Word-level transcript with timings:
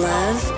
Love 0.00 0.49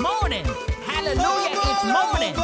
morning. 0.00 0.44
Hallelujah, 0.86 1.60
it's 1.70 1.84
morning. 1.84 2.34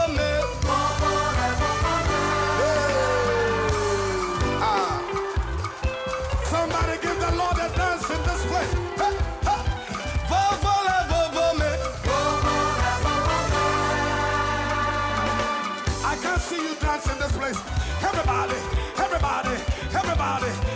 Somebody 6.45 6.99
give 7.03 7.19
the 7.19 7.33
Lord 7.37 7.59
a 7.59 7.69
dance 7.77 8.11
in 8.11 8.23
this 8.23 8.43
place. 8.47 8.75
Vovole, 10.31 10.95
eh, 10.95 11.09
vovome. 11.11 11.71
Eh. 11.73 12.07
I 16.05 16.17
can 16.23 16.39
see 16.41 16.57
you 16.57 16.75
in 17.13 17.19
this 17.19 17.33
place. 17.33 17.61
Everybody, 18.03 18.57
everybody, 18.99 19.57
everybody. 19.95 20.70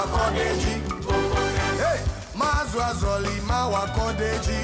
Mazwazolima 0.00 0.48
wakodeji. 0.88 1.80
Hey, 1.80 2.00
mazwazolima 2.36 3.68
wakodeji. 3.68 4.60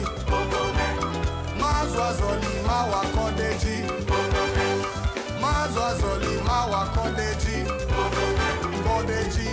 Mazwazolima 1.61 2.77
wakodeji. 2.93 3.77
Mazwazolima 5.41 6.67
wakodeji. 6.67 7.59
Kodeji. 8.87 9.51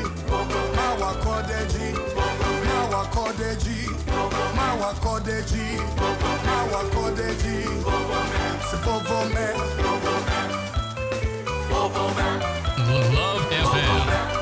Mawakodeji. 0.76 1.88
Mawakodeji. 2.68 3.90
Mawakodeji. 4.56 5.82
Mawakodeji. 6.46 7.68
Sipovome. 8.72 9.48
Love 13.14 13.56
FM. 13.64 14.33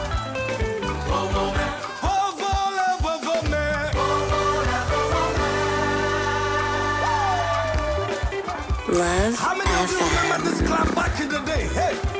Love 8.91 9.35
How 9.40 9.56
many 9.56 9.72
of 9.72 9.90
you 9.90 9.97
remember 10.00 10.50
this 10.50 10.62
FM. 10.62 10.68
clap 10.68 10.96
back 10.96 11.22
in 11.22 11.29
the 11.29 11.40
day? 11.40 11.63
Hey, 11.72 12.10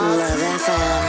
Love 0.00 0.38
FM. 0.38 1.07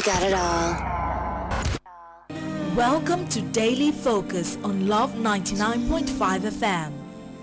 FM. 0.00 0.06
Got 0.06 0.22
it 0.22 0.34
all. 0.34 0.98
Welcome 2.76 3.26
to 3.28 3.40
Daily 3.40 3.90
Focus 3.90 4.56
on 4.62 4.86
Love 4.86 5.14
99.5 5.14 6.40
FM. 6.40 6.92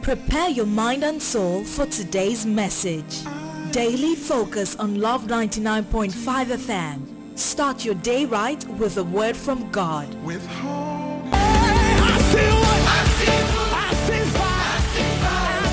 Prepare 0.01 0.49
your 0.49 0.65
mind 0.65 1.03
and 1.03 1.21
soul 1.21 1.63
for 1.63 1.85
today's 1.87 2.45
message. 2.45 3.23
Daily 3.71 4.15
Focus 4.15 4.75
on 4.77 4.99
Love 5.01 5.25
99.5 5.25 6.45
FM. 6.45 7.01
Start 7.37 7.83
your 7.83 7.95
day 7.95 8.25
right 8.25 8.63
with 8.77 8.97
a 8.97 9.03
word 9.03 9.35
from 9.35 9.69
God. 9.71 10.13
With 10.23 10.45
hope. 10.47 10.95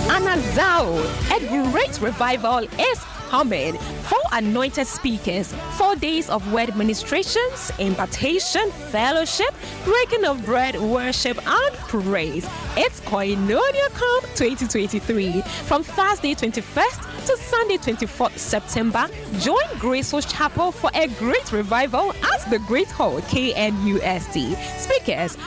Anazao, 0.09 1.05
a 1.31 1.71
great 1.71 2.01
revival 2.01 2.59
is 2.59 2.99
coming. 3.33 3.79
Four 4.11 4.21
anointed 4.33 4.87
speakers, 4.87 5.55
four 5.79 5.97
days 5.97 6.29
of 6.29 6.53
word 6.53 6.77
ministrations, 6.77 7.73
impartation, 7.79 8.71
fellowship, 8.93 9.55
breaking 9.87 10.27
of 10.27 10.45
bread, 10.45 10.79
worship, 10.79 11.39
and 11.47 11.75
praise. 11.89 12.47
It's 12.77 13.01
Koinonia 13.01 13.89
Camp 14.01 14.25
2023 14.37 15.41
from 15.67 15.83
Thursday 15.83 16.35
21st 16.35 17.27
to 17.27 17.37
Sunday 17.39 17.79
24th 17.79 18.37
September. 18.37 19.09
Join 19.39 19.65
Graceful 19.79 20.21
Chapel 20.21 20.71
for 20.71 20.91
a 20.93 21.07
great 21.19 21.53
revival 21.53 22.13
at 22.13 22.51
the 22.51 22.59
Great 22.59 22.91
Hall 22.91 23.19
KNUST. 23.23 24.57
Speakers 24.79 25.39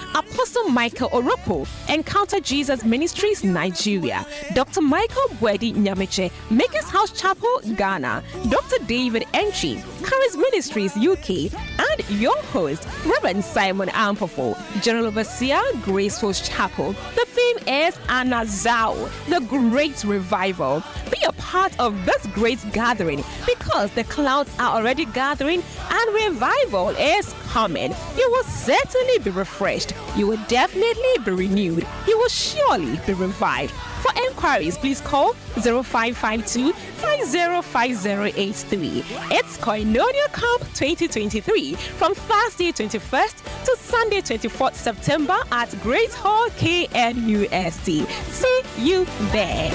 Michael 0.76 1.10
Oropo, 1.12 1.66
Encounter 1.90 2.40
Jesus 2.42 2.84
Ministries 2.84 3.44
Nigeria, 3.44 4.26
Dr. 4.54 4.82
Michael 4.82 5.30
Bwedi 5.40 5.74
Nyamiche, 5.74 6.30
Makers 6.52 6.90
House 6.90 7.12
Chapel 7.12 7.62
Ghana, 7.76 8.22
Dr. 8.50 8.84
David 8.86 9.24
Enchi, 9.34 9.82
Charis 10.08 10.36
Ministries 10.36 10.98
UK, 10.98 11.52
and 11.92 12.10
your 12.22 12.38
host, 12.52 12.86
Reverend 13.06 13.44
Simon 13.44 13.90
Ampofo, 13.90 14.56
General 14.84 15.08
Overseer 15.08 15.62
Graceful 15.82 16.34
Chapel. 16.34 16.92
The 17.16 17.26
theme 17.26 17.58
is 17.68 17.96
Anazao, 18.10 19.10
the 19.30 19.40
Great 19.48 20.04
Revival. 20.04 20.84
Be 21.10 21.24
a 21.26 21.32
part 21.34 21.80
of 21.80 22.06
this 22.06 22.28
great 22.28 22.60
gathering 22.74 23.24
because 23.46 23.92
the 23.92 24.04
clouds 24.06 24.54
are 24.60 24.76
already 24.78 25.06
gathering 25.06 25.64
and 25.90 26.14
revival 26.14 26.90
is 26.90 27.34
coming. 27.48 27.94
You 28.18 28.30
will 28.32 28.44
certainly 28.44 29.20
be 29.20 29.30
refreshed. 29.30 29.94
You 30.18 30.25
will 30.28 30.40
definitely 30.48 31.14
be 31.24 31.32
renewed. 31.32 31.88
You 32.08 32.18
will 32.18 32.30
surely 32.30 33.00
be 33.06 33.14
revived. 33.14 33.74
For 34.02 34.12
enquiries, 34.28 34.78
please 34.78 35.02
call 35.02 35.34
0552 35.34 36.72
505083. 36.74 39.04
It's 39.32 39.58
Koinonia 39.58 40.32
Camp 40.32 40.62
2023 40.74 41.74
from 41.74 42.14
Thursday 42.14 42.72
21st 42.72 43.66
to 43.66 43.76
Sunday 43.78 44.22
24th 44.22 44.76
September 44.76 45.38
at 45.52 45.76
Great 45.82 46.14
Hall 46.14 46.48
KNUST. 46.50 48.08
See 48.30 48.62
you 48.78 49.06
there. 49.32 49.72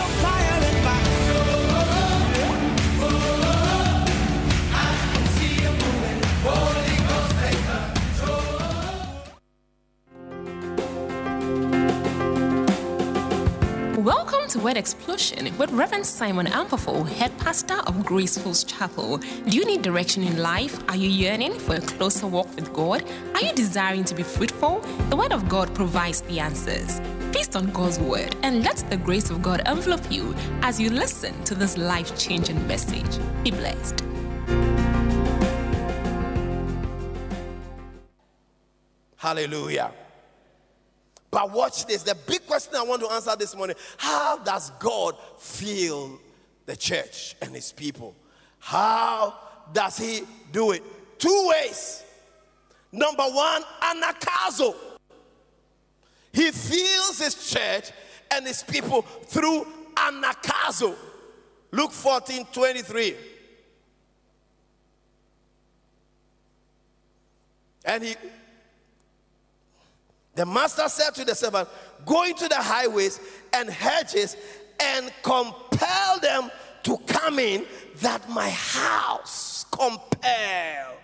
Welcome 14.00 14.49
to 14.49 14.58
Word 14.61 14.79
Explosion 14.79 15.55
with 15.58 15.70
Reverend 15.73 16.06
Simon 16.06 16.47
Ampofo, 16.47 17.06
head 17.06 17.37
pastor 17.37 17.81
of 17.81 18.02
Graceful's 18.06 18.64
Chapel. 18.64 19.19
Do 19.19 19.55
you 19.55 19.67
need 19.67 19.82
direction 19.82 20.23
in 20.23 20.38
life? 20.38 20.82
Are 20.88 20.97
you 20.97 21.11
yearning 21.11 21.52
for 21.58 21.75
a 21.75 21.82
closer 21.82 22.26
walk 22.26 22.49
with 22.56 22.73
God? 22.73 23.05
Are 23.35 23.43
you 23.43 23.52
desiring 23.52 24.05
to 24.05 24.14
be 24.14 24.23
fruitful? 24.23 24.81
The 25.11 25.17
Word 25.17 25.35
of 25.35 25.50
God 25.50 25.75
provides 25.75 26.23
the 26.23 26.41
answers. 26.41 26.99
Feast 27.35 27.55
on 27.56 27.70
God's 27.73 27.99
Word 27.99 28.35
and 28.43 28.64
let 28.64 28.79
the 28.88 28.97
grace 28.97 29.29
of 29.29 29.43
God 29.43 29.61
envelop 29.69 30.11
you 30.11 30.35
as 30.62 30.81
you 30.81 30.88
listen 30.88 31.35
to 31.44 31.55
this 31.55 31.76
life 31.76 32.19
changing 32.19 32.67
message. 32.67 33.19
Be 33.44 33.50
blessed. 33.50 34.03
Hallelujah. 39.17 39.93
But 41.31 41.53
watch 41.53 41.87
this. 41.87 42.03
The 42.03 42.17
big 42.27 42.46
question 42.46 42.75
I 42.77 42.82
want 42.82 43.03
to 43.03 43.10
answer 43.10 43.37
this 43.37 43.55
morning 43.55 43.77
how 43.96 44.39
does 44.39 44.70
God 44.79 45.17
feel 45.39 46.19
the 46.67 46.77
church 46.77 47.37
and 47.41 47.55
his 47.55 47.72
people? 47.72 48.15
How 48.58 49.34
does 49.72 49.96
he 49.96 50.22
do 50.53 50.72
it? 50.72 50.82
Two 51.19 51.49
ways. 51.49 52.05
Number 52.93 53.25
one, 53.25 53.63
anakazo. 53.81 54.75
He 56.32 56.51
feels 56.51 57.19
his 57.19 57.51
church 57.51 57.91
and 58.31 58.46
his 58.46 58.63
people 58.63 59.03
through 59.03 59.67
anakazo. 59.94 60.96
Luke 61.70 61.93
14 61.93 62.46
23. 62.53 63.17
And 67.84 68.05
he 68.05 68.15
the 70.41 70.47
master 70.47 70.89
said 70.89 71.15
to 71.17 71.25
the 71.27 71.35
servant, 71.35 71.69
Go 72.06 72.23
into 72.23 72.49
the 72.49 72.55
highways 72.55 73.20
and 73.53 73.69
hedges 73.69 74.39
and 74.81 75.13
compel 75.23 76.19
them 76.19 76.51
to 76.82 76.97
come 77.06 77.39
in 77.39 77.67
that 77.97 78.27
my 78.31 78.49
house 78.49 79.67
compel. 79.70 80.97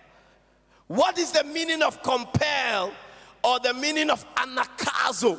What 0.87 1.19
is 1.19 1.33
the 1.33 1.43
meaning 1.43 1.83
of 1.83 2.01
compel 2.01 2.91
or 3.43 3.59
the 3.59 3.75
meaning 3.75 4.09
of 4.09 4.25
anakazo? 4.33 5.37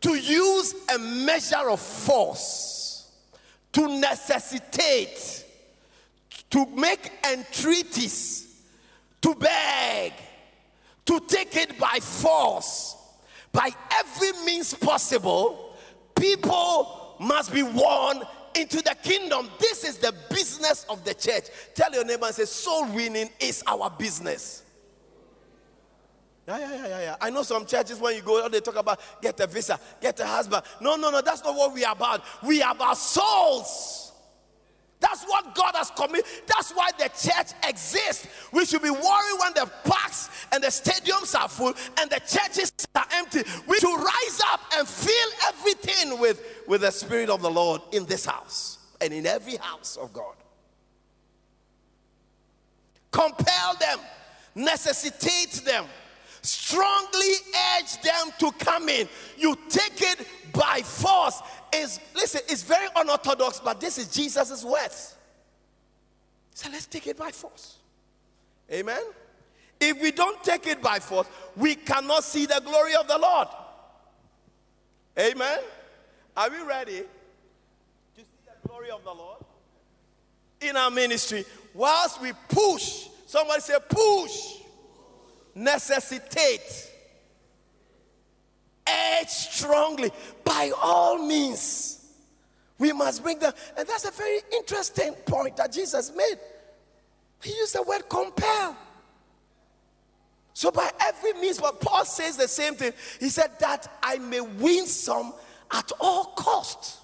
To 0.00 0.14
use 0.16 0.74
a 0.92 0.98
measure 0.98 1.70
of 1.70 1.78
force, 1.78 3.12
to 3.74 3.96
necessitate, 4.00 5.44
to 6.50 6.66
make 6.66 7.12
entreaties, 7.32 8.60
to 9.22 9.36
beg, 9.36 10.14
to 11.06 11.20
take 11.28 11.54
it 11.54 11.78
by 11.78 12.00
force, 12.00 12.96
by 13.54 13.70
every 13.98 14.32
means 14.44 14.74
possible, 14.74 15.74
people 16.14 17.16
must 17.20 17.54
be 17.54 17.62
won 17.62 18.22
into 18.54 18.82
the 18.82 18.94
kingdom. 19.02 19.48
This 19.58 19.84
is 19.84 19.98
the 19.98 20.12
business 20.28 20.84
of 20.90 21.04
the 21.04 21.14
church. 21.14 21.44
Tell 21.74 21.92
your 21.92 22.04
neighbor 22.04 22.26
and 22.26 22.34
say, 22.34 22.44
soul 22.44 22.86
winning 22.88 23.30
is 23.40 23.62
our 23.66 23.88
business. 23.90 24.64
Yeah, 26.46 26.58
yeah, 26.58 26.74
yeah, 26.74 26.88
yeah, 26.88 27.00
yeah. 27.00 27.16
I 27.20 27.30
know 27.30 27.42
some 27.42 27.64
churches 27.64 27.98
when 27.98 28.16
you 28.16 28.22
go, 28.22 28.46
they 28.48 28.60
talk 28.60 28.76
about 28.76 29.00
get 29.22 29.38
a 29.40 29.46
visa, 29.46 29.78
get 30.00 30.20
a 30.20 30.26
husband. 30.26 30.62
No, 30.80 30.96
no, 30.96 31.10
no, 31.10 31.22
that's 31.22 31.42
not 31.42 31.56
what 31.56 31.72
we 31.72 31.84
are 31.84 31.92
about. 31.92 32.22
We 32.42 32.60
are 32.60 32.74
about 32.74 32.98
souls. 32.98 34.03
That's 35.04 35.24
what 35.24 35.54
God 35.54 35.74
has 35.74 35.90
committed. 35.90 36.24
That's 36.46 36.72
why 36.72 36.88
the 36.96 37.10
church 37.10 37.52
exists. 37.68 38.26
We 38.52 38.64
should 38.64 38.80
be 38.80 38.88
worried 38.88 39.38
when 39.38 39.52
the 39.54 39.70
parks 39.84 40.30
and 40.50 40.64
the 40.64 40.68
stadiums 40.68 41.38
are 41.38 41.46
full 41.46 41.74
and 42.00 42.10
the 42.10 42.20
churches 42.20 42.72
are 42.94 43.04
empty. 43.12 43.42
We 43.66 43.78
should 43.78 43.98
rise 43.98 44.40
up 44.50 44.60
and 44.74 44.88
fill 44.88 45.30
everything 45.48 46.18
with, 46.18 46.42
with 46.66 46.80
the 46.80 46.90
Spirit 46.90 47.28
of 47.28 47.42
the 47.42 47.50
Lord 47.50 47.82
in 47.92 48.06
this 48.06 48.24
house 48.24 48.78
and 48.98 49.12
in 49.12 49.26
every 49.26 49.56
house 49.56 49.98
of 49.98 50.14
God. 50.14 50.36
Compel 53.10 53.74
them, 53.78 53.98
necessitate 54.54 55.62
them, 55.66 55.84
strongly 56.44 57.32
urge 57.78 58.00
them 58.02 58.30
to 58.38 58.52
come 58.52 58.88
in. 58.88 59.08
You 59.38 59.56
take 59.68 60.00
it 60.00 60.26
by 60.52 60.82
force. 60.82 61.40
Is 61.74 61.98
listen, 62.14 62.42
it's 62.48 62.62
very 62.62 62.86
unorthodox, 62.94 63.60
but 63.60 63.80
this 63.80 63.98
is 63.98 64.08
Jesus' 64.08 64.64
words. 64.64 65.16
So 66.54 66.68
let's 66.70 66.86
take 66.86 67.06
it 67.08 67.16
by 67.16 67.32
force. 67.32 67.78
Amen. 68.70 69.02
If 69.80 70.00
we 70.00 70.12
don't 70.12 70.42
take 70.44 70.66
it 70.66 70.80
by 70.80 71.00
force, 71.00 71.26
we 71.56 71.74
cannot 71.74 72.22
see 72.22 72.46
the 72.46 72.62
glory 72.64 72.94
of 72.94 73.08
the 73.08 73.18
Lord. 73.18 73.48
Amen. 75.18 75.58
Are 76.36 76.50
we 76.50 76.62
ready 76.62 76.98
to 76.98 78.20
see 78.20 78.24
the 78.46 78.68
glory 78.68 78.90
of 78.90 79.02
the 79.04 79.12
Lord 79.12 79.38
in 80.60 80.76
our 80.76 80.90
ministry? 80.90 81.44
Whilst 81.72 82.20
we 82.20 82.32
push, 82.48 83.08
somebody 83.26 83.60
say, 83.60 83.76
push, 83.88 84.63
necessitate, 85.54 86.90
urge 88.88 89.28
strongly, 89.28 90.10
by 90.44 90.72
all 90.80 91.18
means. 91.26 92.00
We 92.78 92.92
must 92.92 93.22
bring 93.22 93.38
them. 93.38 93.52
And 93.76 93.88
that's 93.88 94.04
a 94.04 94.10
very 94.10 94.40
interesting 94.52 95.14
point 95.26 95.56
that 95.56 95.72
Jesus 95.72 96.12
made. 96.14 96.38
He 97.42 97.50
used 97.50 97.74
the 97.74 97.82
word 97.82 98.08
compel. 98.08 98.76
So, 100.54 100.70
by 100.70 100.90
every 101.00 101.32
means, 101.34 101.60
but 101.60 101.80
Paul 101.80 102.04
says 102.04 102.36
the 102.36 102.48
same 102.48 102.74
thing. 102.74 102.92
He 103.18 103.28
said, 103.28 103.50
That 103.58 103.98
I 104.02 104.18
may 104.18 104.40
win 104.40 104.86
some 104.86 105.34
at 105.70 105.90
all 106.00 106.26
cost. 106.36 106.98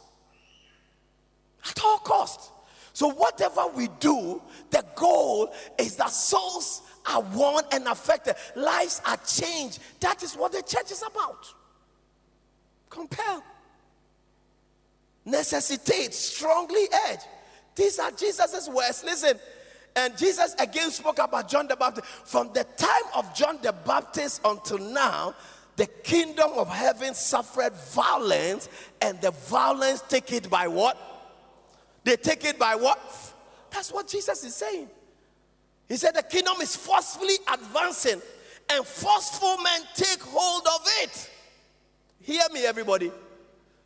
At 1.68 1.82
all 1.84 1.98
cost. 1.98 2.52
So, 2.92 3.08
whatever 3.08 3.66
we 3.74 3.88
do, 3.98 4.40
the 4.70 4.84
goal 4.94 5.52
is 5.78 5.96
that 5.96 6.10
souls 6.10 6.82
are 7.06 7.22
won 7.22 7.64
and 7.72 7.86
affected, 7.86 8.34
lives 8.54 9.00
are 9.06 9.18
changed. 9.18 9.78
That 10.00 10.22
is 10.22 10.34
what 10.34 10.52
the 10.52 10.62
church 10.62 10.90
is 10.90 11.02
about. 11.02 11.52
Compel, 12.88 13.42
necessitate, 15.24 16.12
strongly 16.12 16.88
urge. 17.08 17.20
These 17.76 17.98
are 17.98 18.10
Jesus' 18.10 18.68
words. 18.68 19.04
Listen, 19.04 19.38
and 19.96 20.16
Jesus 20.16 20.54
again 20.58 20.90
spoke 20.90 21.18
about 21.18 21.48
John 21.48 21.66
the 21.66 21.76
Baptist. 21.76 22.06
From 22.06 22.50
the 22.52 22.64
time 22.76 23.02
of 23.14 23.34
John 23.34 23.58
the 23.62 23.72
Baptist 23.72 24.40
until 24.44 24.78
now, 24.78 25.34
the 25.76 25.86
kingdom 25.86 26.50
of 26.56 26.68
heaven 26.68 27.14
suffered 27.14 27.72
violence, 27.72 28.68
and 29.00 29.20
the 29.20 29.30
violence 29.30 30.02
take 30.08 30.32
it 30.32 30.50
by 30.50 30.68
what? 30.68 30.98
They 32.04 32.16
take 32.16 32.44
it 32.44 32.58
by 32.58 32.74
what? 32.74 32.98
That's 33.70 33.92
what 33.92 34.08
Jesus 34.08 34.44
is 34.44 34.54
saying. 34.54 34.88
He 35.90 35.96
said 35.96 36.14
the 36.14 36.22
kingdom 36.22 36.60
is 36.62 36.76
forcefully 36.76 37.34
advancing, 37.52 38.22
and 38.70 38.86
forceful 38.86 39.58
men 39.58 39.80
take 39.94 40.22
hold 40.22 40.64
of 40.64 40.86
it. 41.02 41.30
Hear 42.20 42.44
me, 42.52 42.64
everybody. 42.64 43.10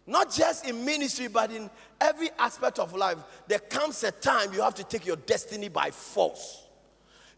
Not 0.07 0.31
just 0.31 0.69
in 0.69 0.85
ministry, 0.85 1.29
but 1.29 1.51
in 1.51 1.71
every 2.03 2.29
aspect 2.39 2.79
of 2.79 2.93
life. 2.93 3.17
There 3.49 3.59
comes 3.59 4.05
a 4.05 4.11
time 4.11 4.53
you 4.53 4.61
have 4.61 4.75
to 4.75 4.85
take 4.85 5.07
your 5.07 5.17
destiny 5.17 5.71
by 5.71 5.91
force. 5.91 6.65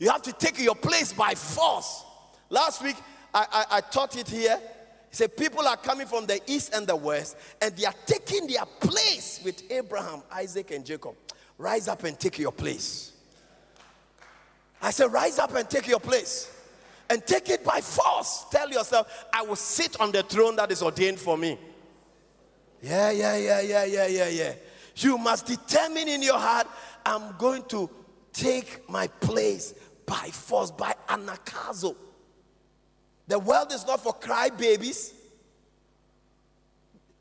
You 0.01 0.11
have 0.11 0.23
to 0.23 0.33
take 0.33 0.59
your 0.59 0.75
place 0.75 1.13
by 1.13 1.35
force. 1.37 2.03
Last 2.51 2.83
week, 2.83 2.97
I, 3.33 3.47
I, 3.53 3.77
I 3.77 3.81
taught 3.83 4.17
it 4.17 4.29
here. 4.29 4.59
He 5.11 5.17
said, 5.17 5.37
People 5.37 5.65
are 5.69 5.77
coming 5.77 6.09
from 6.09 6.27
the 6.27 6.41
east 6.51 6.75
and 6.75 6.89
the 6.89 6.97
west, 6.97 7.37
and 7.63 7.77
they 7.77 7.85
are 7.85 7.95
taking 8.05 8.49
their 8.49 8.67
place 8.81 9.41
with 9.45 9.63
Abraham, 9.71 10.25
Isaac, 10.33 10.73
and 10.73 10.85
Jacob. 10.85 11.15
Rise 11.57 11.87
up 11.87 12.03
and 12.03 12.19
take 12.19 12.41
your 12.41 12.51
place. 12.51 13.13
I 14.83 14.91
said, 14.91 15.13
Rise 15.13 15.39
up 15.39 15.55
and 15.55 15.69
take 15.69 15.87
your 15.87 16.01
place. 16.01 16.53
And 17.09 17.25
take 17.25 17.49
it 17.51 17.63
by 17.63 17.81
force. 17.81 18.47
Tell 18.51 18.69
yourself, 18.69 19.27
I 19.33 19.43
will 19.43 19.57
sit 19.57 20.01
on 20.01 20.11
the 20.11 20.25
throne 20.25 20.57
that 20.57 20.73
is 20.73 20.83
ordained 20.83 21.21
for 21.21 21.39
me. 21.39 21.57
Yeah, 22.83 23.11
yeah, 23.13 23.37
yeah, 23.37 23.61
yeah, 23.61 23.85
yeah, 23.85 24.07
yeah, 24.07 24.29
yeah. 24.29 24.53
You 24.97 25.17
must 25.17 25.47
determine 25.47 26.09
in 26.09 26.23
your 26.23 26.39
heart, 26.39 26.67
I'm 27.05 27.37
going 27.39 27.63
to 27.69 27.89
take 28.33 28.89
my 28.89 29.07
place 29.07 29.75
by 30.05 30.31
force, 30.33 30.71
by 30.71 30.95
anagkazo. 31.09 31.95
The 33.29 33.39
world 33.39 33.73
is 33.73 33.87
not 33.87 34.03
for 34.03 34.13
crybabies. 34.15 35.13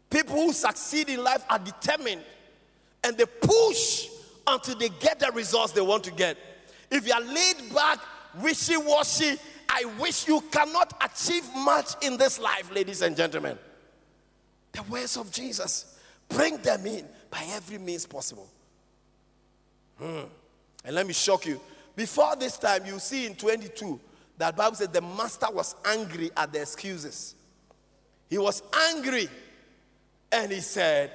People 0.10 0.36
who 0.36 0.54
succeed 0.54 1.10
in 1.10 1.24
life 1.24 1.44
are 1.50 1.60
determined 1.60 2.24
and 3.04 3.18
they 3.18 3.26
push 3.26 4.08
until 4.48 4.76
they 4.76 4.90
get 4.90 5.20
the 5.20 5.32
results 5.32 5.74
they 5.74 5.82
want 5.82 6.04
to 6.04 6.12
get. 6.12 6.38
If 6.96 7.06
you 7.06 7.14
are 7.14 7.22
laid 7.22 7.74
back, 7.74 8.00
wishy 8.40 8.78
washy, 8.78 9.36
I 9.68 9.84
wish 10.00 10.30
you 10.30 10.40
cannot 10.50 10.94
achieve 11.04 11.44
much 11.54 11.92
in 12.02 12.16
this 12.16 12.40
life, 12.40 12.74
ladies 12.74 13.02
and 13.02 13.18
gentlemen. 13.18 13.58
The 14.72 14.82
words 14.84 15.18
of 15.18 15.30
Jesus, 15.30 16.00
bring 16.30 16.58
them 16.58 16.86
in 16.86 17.06
by 17.30 17.44
every 17.52 17.80
means 17.80 18.06
possible. 18.06 18.48
Hmm. 20.00 20.22
And 20.86 20.96
let 20.96 21.06
me 21.06 21.12
shock 21.12 21.46
you. 21.46 21.60
Before 21.98 22.34
this 22.38 22.58
time, 22.58 22.86
you 22.86 22.98
see 23.00 23.26
in 23.26 23.36
22 23.36 24.00
that 24.38 24.56
Bible 24.56 24.78
said 24.78 24.94
the 24.94 25.02
master 25.02 25.48
was 25.52 25.76
angry 25.86 26.32
at 26.38 26.54
the 26.54 26.62
excuses. 26.62 27.36
He 28.30 28.38
was 28.38 28.64
angry 28.90 29.28
and 30.32 30.50
he 30.50 30.62
said, 30.62 31.12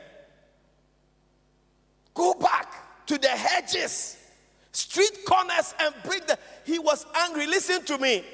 Go 2.13 2.35
back 2.35 3.07
to 3.07 3.17
the 3.17 3.29
hedges, 3.29 4.19
street 4.73 5.25
corners, 5.27 5.75
and 5.81 5.95
bring 6.05 6.21
the. 6.27 6.39
He 6.65 6.79
was 6.79 7.07
angry. 7.15 7.47
Listen 7.47 7.85
to 7.85 7.99
me. 7.99 8.25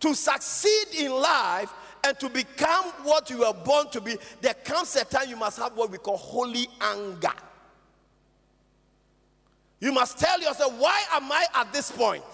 To 0.00 0.14
succeed 0.14 1.04
in 1.04 1.12
life 1.12 1.72
and 2.04 2.18
to 2.18 2.28
become 2.28 2.84
what 3.04 3.30
you 3.30 3.38
were 3.38 3.52
born 3.52 3.88
to 3.90 4.00
be, 4.00 4.16
there 4.40 4.54
comes 4.54 4.96
a 4.96 5.04
time 5.04 5.28
you 5.28 5.36
must 5.36 5.58
have 5.58 5.76
what 5.76 5.90
we 5.90 5.98
call 5.98 6.16
holy 6.16 6.66
anger. 6.80 7.32
You 9.78 9.92
must 9.92 10.18
tell 10.18 10.40
yourself, 10.40 10.72
why 10.78 11.02
am 11.12 11.30
I 11.30 11.44
at 11.54 11.72
this 11.72 11.90
point? 11.90 12.24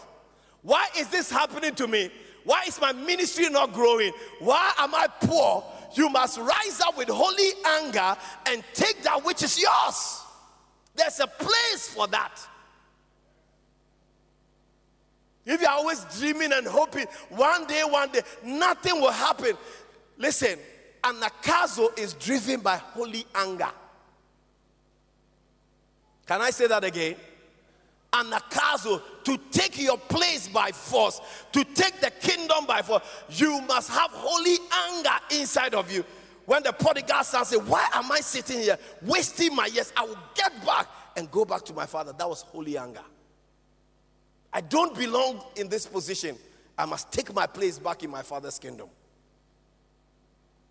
Why 0.63 0.87
is 0.99 1.09
this 1.09 1.31
happening 1.31 1.75
to 1.77 1.87
me? 1.87 2.11
Why 2.45 2.65
is 2.67 2.81
my 2.81 2.93
ministry 2.93 3.49
not 3.51 3.73
growing? 3.73 4.13
Why 4.39 4.73
am 4.79 4.95
I 4.95 5.07
poor? 5.21 5.65
You 5.95 6.09
must 6.09 6.39
rise 6.39 6.81
up 6.87 6.97
with 6.97 7.09
holy 7.09 7.51
anger 7.67 8.17
and 8.47 8.63
take 8.75 9.03
that 9.03 9.25
which 9.25 9.43
is 9.43 9.61
yours. 9.61 10.23
There's 10.95 11.21
a 11.21 11.27
place 11.27 11.89
for 11.89 12.07
that. 12.09 12.39
If 15.49 15.63
you're 15.63 15.71
always 15.71 16.05
dreaming 16.19 16.53
and 16.53 16.67
hoping 16.67 17.07
one 17.31 17.67
day, 17.67 17.81
one 17.83 18.11
day, 18.11 18.21
nothing 18.45 19.01
will 19.01 19.11
happen. 19.11 19.57
Listen, 20.19 20.59
anagkazo 21.03 21.99
is 21.99 22.13
driven 22.13 22.61
by 22.61 22.77
holy 22.77 23.25
anger. 23.35 23.71
Can 26.27 26.43
I 26.43 26.51
say 26.51 26.67
that 26.67 26.85
again? 26.85 27.17
Anagkazo, 28.13 29.01
to 29.25 29.39
take 29.51 29.81
your 29.81 29.97
place 29.97 30.49
by 30.49 30.71
force, 30.71 31.19
to 31.53 31.65
take 31.65 31.99
the 32.01 32.11
kingdom 32.21 32.67
by 32.67 32.83
force, 32.83 33.03
you 33.31 33.63
must 33.63 33.89
have 33.89 34.11
holy 34.11 34.59
anger 34.89 35.41
inside 35.41 35.73
of 35.73 35.91
you. 35.91 36.05
When 36.45 36.63
the 36.63 36.73
prodigal 36.73 37.25
son 37.25 37.47
said, 37.47 37.67
Why 37.67 37.89
am 37.95 38.13
I 38.13 38.21
sitting 38.21 38.61
here 38.61 38.79
wasting 39.01 39.57
my 39.57 39.67
years? 39.67 39.95
I 39.97 40.05
will 40.05 40.19
get 40.35 40.53
back 40.67 40.89
and 41.17 41.31
go 41.31 41.47
back 41.47 41.65
to 41.67 41.73
my 41.73 41.87
father. 41.87 42.13
That 42.13 42.29
was 42.29 42.43
holy 42.43 42.77
anger. 42.77 43.01
I 44.53 44.61
don't 44.61 44.97
belong 44.97 45.43
in 45.57 45.69
this 45.69 45.87
position. 45.87 46.37
I 46.77 46.87
must 46.87 47.13
take 47.13 47.35
my 47.35 47.47
place 47.47 47.79
back 47.79 48.03
in 48.03 48.11
my 48.11 48.23
father's 48.23 48.59
kingdom. 48.59 48.89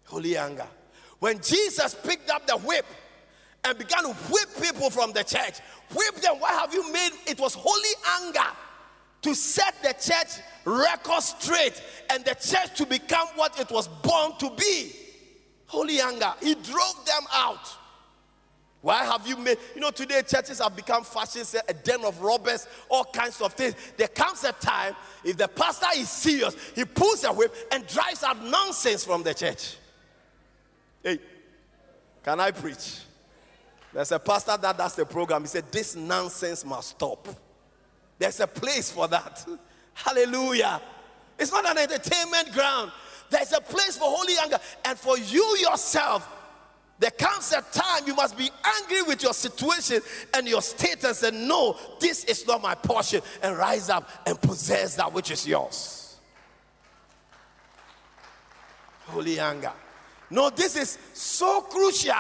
Holy 0.06 0.38
anger. 0.38 0.68
When 1.20 1.42
Jesus 1.42 1.96
picked 1.96 2.30
up 2.30 2.48
the 2.48 2.58
whip 2.58 2.86
and 3.64 3.78
began 3.78 4.04
to 4.04 4.14
whip 4.14 4.50
people 4.62 4.90
from 4.90 5.12
the 5.12 5.24
church, 5.24 5.60
whip 5.94 6.16
them, 6.16 6.36
why 6.40 6.52
have 6.54 6.74
you 6.74 6.92
made 6.92 7.12
it 7.28 7.40
was 7.40 7.54
holy 7.54 8.24
anger 8.24 8.50
to 9.24 9.36
set 9.36 9.76
the 9.82 9.94
church 9.94 10.42
record 10.64 11.22
straight 11.24 11.82
and 12.10 12.24
the 12.24 12.36
church 12.36 12.78
to 12.78 12.86
become 12.86 13.28
what 13.36 13.60
it 13.60 13.70
was 13.72 13.88
born 13.88 14.32
to 14.40 14.50
be. 14.58 14.92
Holy 15.66 16.00
anger. 16.00 16.34
He 16.42 16.56
drove 16.56 17.06
them 17.06 17.24
out. 17.34 17.68
Why 18.88 19.04
have 19.04 19.28
you 19.28 19.36
made, 19.36 19.58
you 19.76 19.82
know, 19.82 19.92
today 19.92 20.22
churches 20.22 20.60
have 20.60 20.74
become 20.74 21.04
fashion, 21.04 21.44
a 21.68 21.74
den 21.74 22.06
of 22.06 22.22
robbers, 22.22 22.66
all 22.88 23.04
kinds 23.04 23.42
of 23.42 23.52
things. 23.52 23.76
There 23.98 24.08
comes 24.08 24.46
a 24.46 24.54
time, 24.54 24.96
if 25.26 25.36
the 25.36 25.50
pastor 25.50 25.88
is 25.98 26.08
serious, 26.08 26.56
he 26.74 26.86
pulls 26.86 27.26
a 27.26 27.34
whip 27.34 27.54
and 27.74 27.86
drives 27.86 28.24
out 28.24 28.42
nonsense 28.42 29.04
from 29.04 29.24
the 29.24 29.34
church. 29.34 29.76
Hey, 31.04 31.20
can 32.24 32.40
I 32.40 32.52
preach? 32.52 33.00
There's 33.92 34.14
a 34.14 34.20
pastor 34.20 34.56
that 34.56 34.78
does 34.78 34.96
the 34.96 35.06
program. 35.06 35.42
He 35.42 35.48
said, 35.50 35.70
This 35.70 35.98
nonsense 35.98 36.64
must 36.64 36.92
stop. 36.92 37.28
There's 38.18 38.40
a 38.40 38.48
place 38.48 38.90
for 38.90 39.10
that. 39.10 39.46
Hallelujah. 39.96 40.82
It's 41.38 41.52
not 41.52 41.66
an 41.66 41.78
entertainment 41.78 42.54
ground. 42.54 42.94
There's 43.30 43.52
a 43.52 43.60
place 43.60 43.98
for 43.98 44.06
holy 44.08 44.36
anger. 44.42 44.60
And 44.86 44.98
for 44.98 45.18
you 45.18 45.58
yourself, 45.58 46.37
there 47.00 47.12
comes 47.12 47.52
a 47.52 47.62
time 47.62 48.08
you 48.08 48.16
must 48.16 48.38
be 48.38 48.50
angry 48.64 49.04
with 49.04 49.22
your 49.22 49.34
situation 49.34 50.02
and 50.34 50.48
your 50.48 50.62
status 50.62 51.22
and 51.24 51.48
know 51.48 51.78
this 52.00 52.24
is 52.24 52.48
not 52.48 52.62
my 52.62 52.74
portion 52.74 53.22
and 53.44 53.56
rise 53.56 53.90
up 53.90 54.10
and 54.26 54.40
possess 54.42 54.96
that 54.96 55.14
which 55.14 55.30
is 55.30 55.48
yours. 55.48 56.16
Holy 59.06 59.40
anger. 59.40 59.72
No, 60.30 60.50
this 60.50 60.76
is 60.76 60.98
so 61.14 61.62
crucial. 61.62 62.14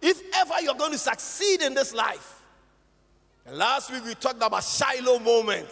If 0.00 0.22
ever 0.36 0.54
you're 0.62 0.74
going 0.74 0.92
to 0.92 0.98
succeed 0.98 1.62
in 1.62 1.74
this 1.74 1.92
life. 1.92 2.42
And 3.44 3.56
last 3.56 3.92
week 3.92 4.04
we 4.04 4.14
talked 4.14 4.42
about 4.42 4.62
Shiloh 4.62 5.18
moment. 5.18 5.68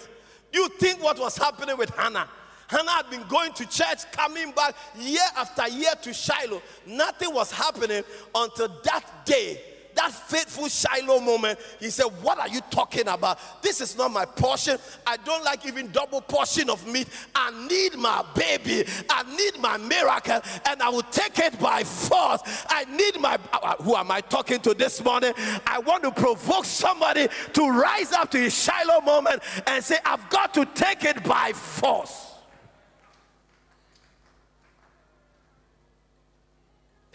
You 0.52 0.68
think 0.68 1.02
what 1.02 1.18
was 1.18 1.36
happening 1.36 1.76
with 1.76 1.90
Hannah? 1.90 2.28
Hannah 2.68 2.90
had 2.90 3.10
been 3.10 3.24
going 3.28 3.52
to 3.54 3.66
church, 3.66 4.10
coming 4.12 4.52
back 4.52 4.74
year 4.98 5.20
after 5.36 5.68
year 5.68 5.92
to 6.02 6.12
Shiloh. 6.12 6.62
Nothing 6.86 7.34
was 7.34 7.50
happening 7.50 8.02
until 8.34 8.68
that 8.84 9.26
day 9.26 9.60
that 9.94 10.12
faithful 10.12 10.68
Shiloh 10.68 11.20
moment, 11.20 11.58
he 11.80 11.90
said, 11.90 12.06
What 12.22 12.38
are 12.38 12.48
you 12.48 12.60
talking 12.70 13.08
about? 13.08 13.38
This 13.62 13.80
is 13.80 13.96
not 13.96 14.10
my 14.10 14.24
portion. 14.24 14.78
I 15.06 15.16
don't 15.18 15.44
like 15.44 15.66
even 15.66 15.90
double 15.90 16.20
portion 16.20 16.70
of 16.70 16.86
meat. 16.86 17.08
I 17.34 17.50
need 17.68 17.96
my 17.96 18.24
baby. 18.34 18.84
I 19.08 19.22
need 19.36 19.60
my 19.60 19.76
miracle, 19.76 20.40
and 20.66 20.82
I 20.82 20.88
will 20.88 21.02
take 21.02 21.38
it 21.38 21.58
by 21.58 21.84
force. 21.84 22.40
I 22.68 22.84
need 22.84 23.20
my. 23.20 23.38
Uh, 23.52 23.76
who 23.76 23.94
am 23.96 24.10
I 24.10 24.20
talking 24.20 24.60
to 24.60 24.74
this 24.74 25.02
morning? 25.04 25.32
I 25.66 25.78
want 25.80 26.02
to 26.04 26.10
provoke 26.10 26.64
somebody 26.64 27.28
to 27.52 27.68
rise 27.68 28.12
up 28.12 28.30
to 28.32 28.38
his 28.38 28.54
Shiloh 28.54 29.00
moment 29.00 29.42
and 29.66 29.82
say, 29.82 29.98
I've 30.04 30.28
got 30.30 30.54
to 30.54 30.64
take 30.66 31.04
it 31.04 31.22
by 31.24 31.52
force. 31.52 32.33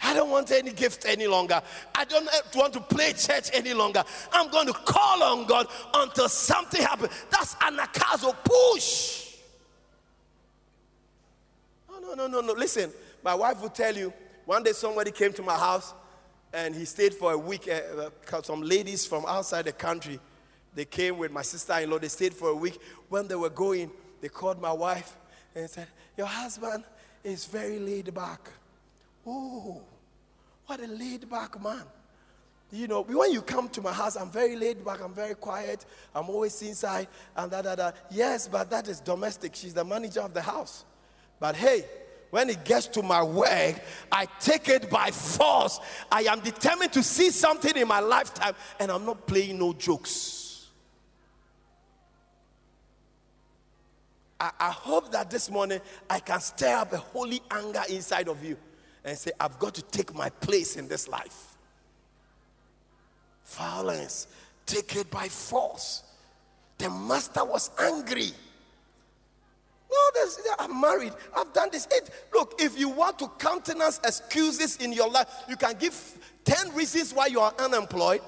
I 0.02 0.14
don't 0.14 0.30
want 0.30 0.50
any 0.50 0.72
gift 0.72 1.04
any 1.06 1.26
longer. 1.26 1.60
I 1.94 2.04
don't 2.04 2.28
want 2.54 2.72
to 2.74 2.80
play 2.80 3.12
church 3.12 3.50
any 3.52 3.74
longer. 3.74 4.02
I'm 4.32 4.50
going 4.50 4.66
to 4.66 4.72
call 4.72 5.22
on 5.22 5.46
God 5.46 5.66
until 5.94 6.28
something 6.28 6.82
happens. 6.82 7.12
That's 7.30 7.54
an 7.62 7.76
anagkazo. 7.76 8.34
Push. 8.44 9.36
No, 11.90 12.00
no, 12.00 12.14
no, 12.14 12.26
no, 12.26 12.40
no. 12.40 12.52
Listen, 12.54 12.90
my 13.22 13.34
wife 13.34 13.60
will 13.60 13.68
tell 13.68 13.94
you 13.94 14.12
one 14.46 14.62
day 14.62 14.72
somebody 14.72 15.10
came 15.10 15.32
to 15.34 15.42
my 15.42 15.56
house 15.56 15.94
and 16.52 16.74
he 16.74 16.84
stayed 16.84 17.14
for 17.14 17.32
a 17.32 17.38
week. 17.38 17.68
Uh, 17.68 18.42
some 18.42 18.62
ladies 18.62 19.06
from 19.06 19.24
outside 19.26 19.66
the 19.66 19.72
country, 19.72 20.18
they 20.74 20.84
came 20.84 21.18
with 21.18 21.30
my 21.30 21.42
sister 21.42 21.74
in 21.74 21.90
law. 21.90 21.98
They 21.98 22.08
stayed 22.08 22.34
for 22.34 22.48
a 22.48 22.54
week. 22.54 22.80
When 23.08 23.28
they 23.28 23.34
were 23.34 23.50
going, 23.50 23.90
they 24.20 24.28
called 24.28 24.60
my 24.60 24.72
wife 24.72 25.16
and 25.54 25.68
said, 25.68 25.88
Your 26.16 26.26
husband 26.26 26.84
is 27.22 27.44
very 27.44 27.78
laid 27.78 28.12
back. 28.14 28.48
Oh, 29.26 29.82
what 30.66 30.80
a 30.80 30.86
laid 30.86 31.28
back 31.28 31.62
man. 31.62 31.82
You 32.72 32.86
know, 32.86 33.02
when 33.02 33.32
you 33.32 33.42
come 33.42 33.68
to 33.70 33.82
my 33.82 33.92
house, 33.92 34.16
I'm 34.16 34.30
very 34.30 34.54
laid 34.54 34.84
back, 34.84 35.00
I'm 35.02 35.12
very 35.12 35.34
quiet, 35.34 35.84
I'm 36.14 36.28
always 36.30 36.62
inside, 36.62 37.08
and 37.36 37.50
da 37.50 37.62
da 37.62 37.74
da. 37.74 37.90
Yes, 38.10 38.46
but 38.46 38.70
that 38.70 38.86
is 38.86 39.00
domestic. 39.00 39.56
She's 39.56 39.74
the 39.74 39.84
manager 39.84 40.20
of 40.20 40.32
the 40.32 40.42
house. 40.42 40.84
But 41.40 41.56
hey, 41.56 41.84
when 42.30 42.48
it 42.48 42.64
gets 42.64 42.86
to 42.88 43.02
my 43.02 43.24
work, 43.24 43.80
I 44.12 44.26
take 44.38 44.68
it 44.68 44.88
by 44.88 45.10
force. 45.10 45.80
I 46.12 46.22
am 46.22 46.38
determined 46.40 46.92
to 46.92 47.02
see 47.02 47.30
something 47.30 47.76
in 47.76 47.88
my 47.88 47.98
lifetime, 47.98 48.54
and 48.78 48.92
I'm 48.92 49.04
not 49.04 49.26
playing 49.26 49.58
no 49.58 49.72
jokes. 49.72 50.68
I, 54.38 54.52
I 54.60 54.70
hope 54.70 55.10
that 55.10 55.28
this 55.28 55.50
morning 55.50 55.80
I 56.08 56.20
can 56.20 56.40
stir 56.40 56.76
up 56.76 56.92
a 56.92 56.98
holy 56.98 57.42
anger 57.50 57.82
inside 57.88 58.28
of 58.28 58.44
you 58.44 58.56
and 59.04 59.16
say, 59.16 59.32
I've 59.40 59.58
got 59.58 59.74
to 59.74 59.82
take 59.82 60.14
my 60.14 60.28
place 60.28 60.76
in 60.76 60.88
this 60.88 61.08
life. 61.08 61.56
Violence, 63.44 64.26
take 64.66 64.96
it 64.96 65.10
by 65.10 65.28
force. 65.28 66.02
The 66.78 66.88
master 66.88 67.44
was 67.44 67.70
angry. 67.78 68.30
No, 69.90 69.98
I'm 70.58 70.80
married. 70.80 71.12
I've 71.36 71.52
done 71.52 71.68
this. 71.72 71.86
It, 71.90 72.10
look, 72.32 72.54
if 72.58 72.78
you 72.78 72.88
want 72.88 73.18
to 73.18 73.28
countenance 73.38 74.00
excuses 74.04 74.76
in 74.76 74.92
your 74.92 75.10
life, 75.10 75.26
you 75.48 75.56
can 75.56 75.74
give 75.78 76.18
10 76.44 76.74
reasons 76.74 77.12
why 77.12 77.26
you 77.26 77.40
are 77.40 77.52
unemployed, 77.58 78.20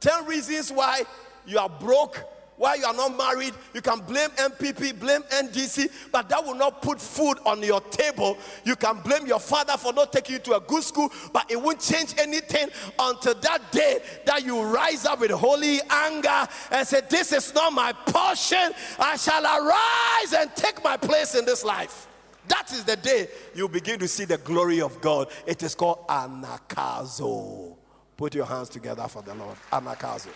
10 0.00 0.26
reasons 0.26 0.72
why 0.72 1.02
you 1.46 1.58
are 1.58 1.68
broke, 1.68 2.24
why 2.56 2.76
you 2.76 2.84
are 2.84 2.94
not 2.94 3.16
married. 3.16 3.54
You 3.72 3.82
can 3.82 4.00
blame 4.00 4.30
NPP, 4.30 4.98
blame 4.98 5.22
NDC, 5.22 6.10
but 6.12 6.28
that 6.28 6.44
will 6.44 6.54
not 6.54 6.82
put 6.82 7.00
food 7.00 7.38
on 7.44 7.62
your 7.62 7.80
table. 7.80 8.38
You 8.64 8.76
can 8.76 9.00
blame 9.00 9.26
your 9.26 9.40
father 9.40 9.76
for 9.76 9.92
not 9.92 10.12
taking 10.12 10.34
you 10.34 10.38
to 10.40 10.56
a 10.56 10.60
good 10.60 10.82
school, 10.82 11.10
but 11.32 11.50
it 11.50 11.60
won't 11.60 11.80
change 11.80 12.14
anything 12.18 12.68
until 12.98 13.34
that 13.34 13.72
day 13.72 14.00
that 14.26 14.44
you 14.44 14.62
rise 14.62 15.04
up 15.04 15.20
with 15.20 15.30
holy 15.30 15.80
anger 15.90 16.48
and 16.70 16.86
say, 16.86 17.00
This 17.08 17.32
is 17.32 17.54
not 17.54 17.72
my 17.72 17.92
portion. 17.92 18.72
I 18.98 19.16
shall 19.16 19.44
arise 19.44 20.32
and 20.32 20.54
take 20.54 20.82
my 20.84 20.96
place 20.96 21.34
in 21.34 21.44
this 21.44 21.64
life. 21.64 22.08
That 22.48 22.70
is 22.72 22.84
the 22.84 22.96
day 22.96 23.28
you 23.54 23.68
begin 23.68 23.98
to 24.00 24.08
see 24.08 24.26
the 24.26 24.38
glory 24.38 24.80
of 24.80 25.00
God. 25.00 25.28
It 25.46 25.62
is 25.62 25.74
called 25.74 26.06
anagkazo. 26.08 27.76
Put 28.16 28.34
your 28.34 28.44
hands 28.46 28.68
together 28.68 29.08
for 29.08 29.22
the 29.22 29.34
Lord. 29.34 29.56
Anagkazo. 29.72 30.28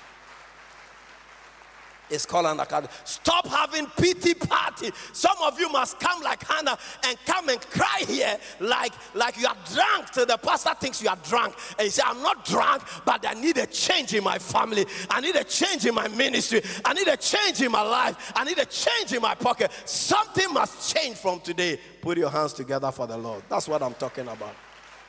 It's 2.11 2.27
called 2.27 2.47
an 2.47 2.61
account. 2.61 2.88
Stop 3.05 3.47
having 3.47 3.87
pity 3.97 4.35
party. 4.35 4.90
Some 5.12 5.37
of 5.42 5.59
you 5.59 5.68
must 5.71 5.99
come 6.01 6.23
like 6.23 6.47
Hannah 6.47 6.79
and 7.07 7.18
come 7.27 7.49
and 7.49 7.61
cry 7.61 8.03
here 8.07 8.38
like, 8.61 8.92
like 9.14 9.38
you 9.38 9.47
are 9.47 9.57
drunk 9.73 10.11
till 10.11 10.27
the 10.27 10.37
pastor 10.37 10.75
thinks 10.81 11.03
you 11.03 11.09
are 11.09 11.18
drunk. 11.29 11.55
And 11.79 11.87
you 11.87 11.90
say, 11.90 12.03
I'm 12.05 12.23
not 12.23 12.44
drunk, 12.44 12.83
but 13.05 13.27
I 13.27 13.35
need 13.35 13.59
a 13.59 13.66
change 13.66 14.14
in 14.14 14.25
my 14.25 14.38
family. 14.38 14.87
I 15.11 15.21
need 15.21 15.37
a 15.37 15.44
change 15.44 15.87
in 15.87 15.94
my 15.94 16.09
ministry. 16.09 16.62
I 16.85 16.92
need 16.94 17.09
a 17.09 17.16
change 17.16 17.61
in 17.62 17.73
my 17.73 17.83
life. 17.83 18.33
I 18.35 18.44
need 18.44 18.59
a 18.59 18.66
change 18.66 19.12
in 19.12 19.23
my 19.23 19.35
pocket. 19.35 19.71
Something 19.85 20.53
must 20.53 20.94
change 20.94 21.16
from 21.16 21.40
today. 21.40 21.79
Put 22.01 22.18
your 22.18 22.31
hands 22.31 22.53
together 22.53 22.90
for 22.90 23.07
the 23.07 23.16
Lord. 23.16 23.42
That's 23.49 23.68
what 23.68 23.83
I'm 23.83 23.94
talking 23.94 24.29
about. 24.29 24.55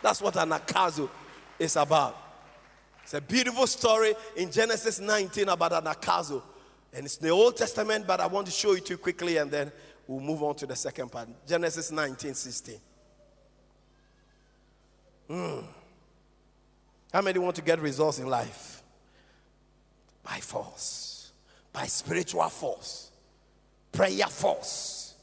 That's 0.01 0.21
what 0.21 0.35
anagkazo 0.35 1.09
is 1.57 1.75
about. 1.75 2.17
It's 3.03 3.13
a 3.13 3.21
beautiful 3.21 3.67
story 3.67 4.13
in 4.35 4.51
Genesis 4.51 4.99
19 4.99 5.49
about 5.49 5.71
anagkazo. 5.83 6.41
And 6.93 7.05
it's 7.05 7.17
the 7.17 7.29
Old 7.29 7.55
Testament, 7.55 8.07
but 8.07 8.19
I 8.19 8.27
want 8.27 8.47
to 8.47 8.51
show 8.51 8.73
it 8.73 8.85
to 8.85 8.93
you 8.93 8.97
quickly 8.97 9.37
and 9.37 9.51
then 9.51 9.71
we'll 10.07 10.19
move 10.19 10.41
on 10.43 10.55
to 10.55 10.65
the 10.65 10.75
second 10.75 11.11
part. 11.11 11.29
Genesis 11.47 11.91
19 11.91 12.33
16. 12.33 12.75
Mm. 15.29 15.63
How 17.13 17.21
many 17.21 17.39
want 17.39 17.55
to 17.55 17.61
get 17.61 17.79
results 17.79 18.19
in 18.19 18.27
life? 18.27 18.81
By 20.23 20.39
force, 20.39 21.31
by 21.71 21.85
spiritual 21.85 22.49
force, 22.49 23.11
prayer 23.91 24.27
force, 24.27 25.15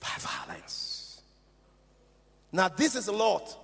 by 0.00 0.08
violence. 0.18 1.22
Now, 2.52 2.68
this 2.68 2.94
is 2.96 3.08
a 3.08 3.12
lot. 3.12 3.58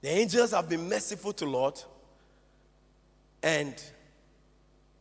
The 0.00 0.10
angels 0.10 0.52
have 0.52 0.68
been 0.68 0.88
merciful 0.88 1.32
to 1.32 1.46
Lot, 1.46 1.84
and 3.42 3.74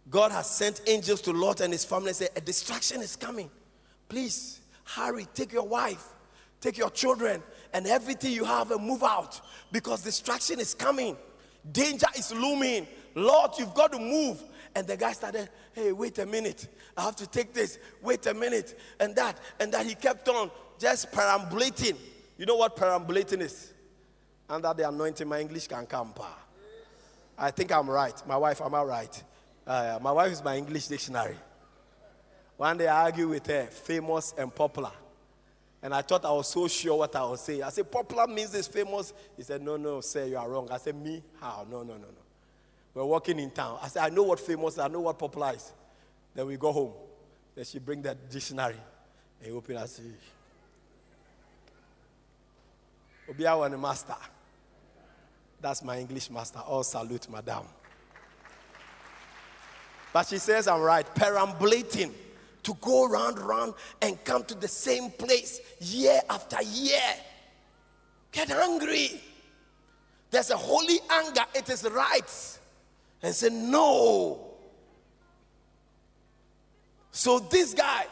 God 0.09 0.31
has 0.31 0.49
sent 0.49 0.81
angels 0.87 1.21
to 1.21 1.31
Lot 1.31 1.61
and 1.61 1.71
his 1.71 1.85
family 1.85 2.09
and 2.09 2.15
said, 2.15 2.29
A 2.35 2.41
distraction 2.41 3.01
is 3.01 3.15
coming. 3.15 3.49
Please 4.09 4.59
hurry, 4.83 5.27
take 5.33 5.53
your 5.53 5.67
wife, 5.67 6.05
take 6.59 6.77
your 6.77 6.89
children, 6.89 7.41
and 7.73 7.87
everything 7.87 8.31
you 8.31 8.43
have 8.43 8.71
and 8.71 8.85
move 8.85 9.03
out 9.03 9.39
because 9.71 10.03
distraction 10.03 10.59
is 10.59 10.73
coming. 10.73 11.17
Danger 11.71 12.07
is 12.17 12.33
looming. 12.33 12.87
Lord, 13.15 13.51
you've 13.57 13.73
got 13.73 13.91
to 13.93 13.99
move. 13.99 14.43
And 14.75 14.87
the 14.87 14.97
guy 14.97 15.13
started, 15.13 15.49
Hey, 15.73 15.91
wait 15.91 16.19
a 16.19 16.25
minute. 16.25 16.67
I 16.97 17.03
have 17.03 17.15
to 17.17 17.27
take 17.27 17.53
this. 17.53 17.79
Wait 18.01 18.25
a 18.25 18.33
minute. 18.33 18.79
And 18.99 19.15
that. 19.15 19.39
And 19.59 19.73
that 19.73 19.85
he 19.85 19.95
kept 19.95 20.27
on 20.29 20.51
just 20.79 21.11
perambulating. 21.11 21.95
You 22.37 22.45
know 22.45 22.55
what 22.55 22.75
perambulating 22.75 23.41
is? 23.41 23.71
Under 24.49 24.73
the 24.73 24.87
anointing, 24.87 25.27
my 25.27 25.39
English 25.39 25.67
can 25.67 25.85
come. 25.85 26.13
I 27.37 27.51
think 27.51 27.71
I'm 27.71 27.89
right. 27.89 28.21
My 28.27 28.37
wife, 28.37 28.61
am 28.61 28.75
I 28.75 28.83
right? 28.83 29.23
Uh, 29.65 29.97
my 30.01 30.11
wife 30.11 30.31
is 30.31 30.43
my 30.43 30.57
English 30.57 30.87
dictionary. 30.87 31.37
One 32.57 32.77
day 32.77 32.87
I 32.87 33.03
argued 33.03 33.29
with 33.29 33.47
her, 33.47 33.65
famous 33.65 34.33
and 34.37 34.53
popular. 34.53 34.91
And 35.81 35.93
I 35.93 36.01
thought 36.01 36.23
I 36.23 36.31
was 36.31 36.47
so 36.47 36.67
sure 36.67 36.97
what 36.97 37.15
I 37.15 37.23
was 37.23 37.41
saying. 37.41 37.63
I 37.63 37.69
said, 37.69 37.91
popular 37.91 38.25
means 38.27 38.51
this 38.51 38.67
famous. 38.67 39.13
He 39.35 39.43
said, 39.43 39.61
no, 39.61 39.75
no, 39.75 39.99
sir, 40.01 40.25
you 40.25 40.37
are 40.37 40.49
wrong. 40.49 40.69
I 40.71 40.77
said, 40.77 40.95
me? 40.95 41.21
How? 41.41 41.65
No, 41.69 41.83
no, 41.83 41.93
no, 41.93 41.99
no. 41.99 42.23
We're 42.93 43.05
walking 43.05 43.39
in 43.39 43.51
town. 43.51 43.79
I 43.81 43.87
said, 43.87 44.03
I 44.03 44.09
know 44.09 44.23
what 44.23 44.39
famous, 44.39 44.77
I 44.77 44.87
know 44.87 45.01
what 45.01 45.17
popular 45.17 45.53
is. 45.55 45.71
Then 46.35 46.47
we 46.47 46.57
go 46.57 46.71
home. 46.71 46.93
Then 47.55 47.65
she 47.65 47.79
bring 47.79 48.01
that 48.03 48.29
dictionary. 48.29 48.77
And 49.39 49.51
he 49.51 49.51
open 49.51 49.77
and 49.77 49.89
say, 49.89 50.03
Obiawa 53.29 53.79
master. 53.79 54.15
That's 55.59 55.83
my 55.83 55.99
English 55.99 56.29
master. 56.29 56.59
All 56.59 56.83
salute, 56.83 57.29
madam. 57.29 57.63
But 60.13 60.27
she 60.27 60.37
says 60.37 60.67
I'm 60.67 60.81
right. 60.81 61.05
Perambulating. 61.15 62.13
to 62.61 62.73
go 62.79 63.09
round, 63.09 63.39
round, 63.39 63.73
and 64.01 64.23
come 64.23 64.45
to 64.45 64.55
the 64.55 64.69
same 64.69 65.11
place 65.11 65.59
year 65.81 66.21
after 66.29 66.61
year. 66.61 67.13
Get 68.31 68.49
angry. 68.49 69.21
There's 70.31 70.49
a 70.49 70.57
holy 70.57 70.99
anger, 71.09 71.43
it 71.53 71.69
is 71.69 71.83
right. 71.83 72.57
And 73.21 73.35
say, 73.35 73.49
No. 73.49 74.39
So 77.11 77.39
this 77.39 77.73
guy 77.73 78.07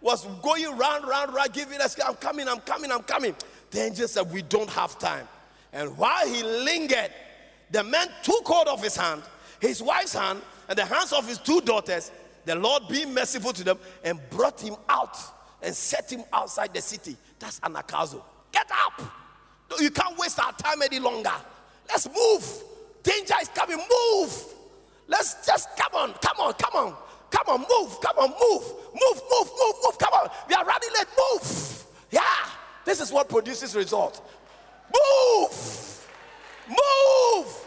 was 0.00 0.24
going 0.40 0.64
round, 0.78 1.06
round, 1.06 1.34
round, 1.34 1.52
giving 1.52 1.80
us, 1.80 1.96
I'm 2.00 2.14
coming, 2.14 2.48
I'm 2.48 2.60
coming, 2.60 2.90
I'm 2.90 3.02
coming. 3.02 3.34
The 3.70 3.82
angel 3.82 4.08
said, 4.08 4.30
We 4.30 4.42
don't 4.42 4.70
have 4.70 4.98
time. 4.98 5.28
And 5.72 5.96
while 5.98 6.26
he 6.26 6.42
lingered, 6.42 7.10
the 7.70 7.82
man 7.82 8.08
took 8.22 8.46
hold 8.46 8.68
of 8.68 8.82
his 8.82 8.96
hand, 8.96 9.22
his 9.60 9.82
wife's 9.82 10.14
hand, 10.14 10.40
and 10.68 10.78
the 10.78 10.84
hands 10.84 11.12
of 11.12 11.26
his 11.26 11.38
two 11.38 11.60
daughters, 11.60 12.10
the 12.44 12.54
Lord 12.54 12.84
being 12.88 13.12
merciful 13.12 13.52
to 13.52 13.64
them, 13.64 13.78
and 14.04 14.20
brought 14.30 14.60
him 14.60 14.76
out 14.88 15.16
and 15.62 15.74
set 15.74 16.10
him 16.10 16.22
outside 16.32 16.72
the 16.72 16.80
city. 16.80 17.16
That's 17.38 17.60
an 17.62 17.74
anagkazo. 17.74 18.22
Get 18.52 18.70
up! 18.70 19.02
You 19.80 19.90
can't 19.90 20.16
waste 20.18 20.38
our 20.38 20.52
time 20.52 20.82
any 20.82 21.00
longer. 21.00 21.32
Let's 21.88 22.08
move. 22.08 22.62
Danger 23.02 23.34
is 23.40 23.48
coming. 23.48 23.78
Move. 23.78 24.44
Let's 25.08 25.46
just 25.46 25.68
come 25.76 25.94
on, 25.94 26.12
come 26.14 26.40
on, 26.40 26.52
come 26.54 26.74
on, 26.74 26.96
come 27.30 27.48
on, 27.48 27.60
move, 27.60 28.00
come 28.00 28.18
on, 28.18 28.30
move, 28.30 28.62
move, 28.94 29.22
move, 29.30 29.50
move, 29.58 29.74
move. 29.84 29.98
Come 29.98 30.14
on. 30.14 30.28
We 30.48 30.54
are 30.54 30.64
running 30.64 30.88
late. 30.94 31.06
Move. 31.32 31.84
Yeah. 32.10 32.22
This 32.84 33.00
is 33.00 33.12
what 33.12 33.28
produces 33.28 33.74
result. 33.74 34.28
Move. 34.86 36.06
Move. 36.68 37.66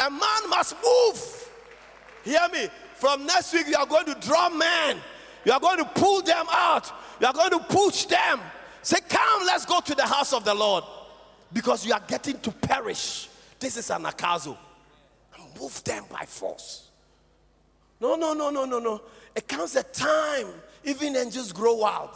A 0.00 0.10
man 0.10 0.50
must 0.50 0.74
move. 0.82 1.37
Hear 2.28 2.46
me. 2.52 2.68
From 2.96 3.24
next 3.24 3.54
week, 3.54 3.68
you 3.68 3.76
are 3.76 3.86
going 3.86 4.04
to 4.04 4.14
draw 4.16 4.50
men. 4.50 4.98
You 5.46 5.52
are 5.52 5.60
going 5.60 5.78
to 5.78 5.84
pull 5.86 6.20
them 6.20 6.44
out. 6.50 6.92
You 7.20 7.26
are 7.26 7.32
going 7.32 7.52
to 7.52 7.60
push 7.60 8.04
them. 8.04 8.40
Say, 8.82 8.98
Come, 9.08 9.46
let's 9.46 9.64
go 9.64 9.80
to 9.80 9.94
the 9.94 10.04
house 10.04 10.34
of 10.34 10.44
the 10.44 10.52
Lord. 10.52 10.84
Because 11.54 11.86
you 11.86 11.94
are 11.94 12.02
getting 12.06 12.38
to 12.40 12.50
perish. 12.52 13.30
This 13.58 13.78
is 13.78 13.88
an 13.88 14.02
akazo. 14.02 14.58
Move 15.58 15.82
them 15.84 16.04
by 16.10 16.26
force. 16.26 16.90
No, 17.98 18.14
no, 18.14 18.34
no, 18.34 18.50
no, 18.50 18.66
no, 18.66 18.78
no. 18.78 19.00
It 19.34 19.48
comes 19.48 19.74
a 19.76 19.82
time, 19.82 20.48
even 20.84 21.16
angels 21.16 21.50
grow 21.50 21.76
wild. 21.76 22.10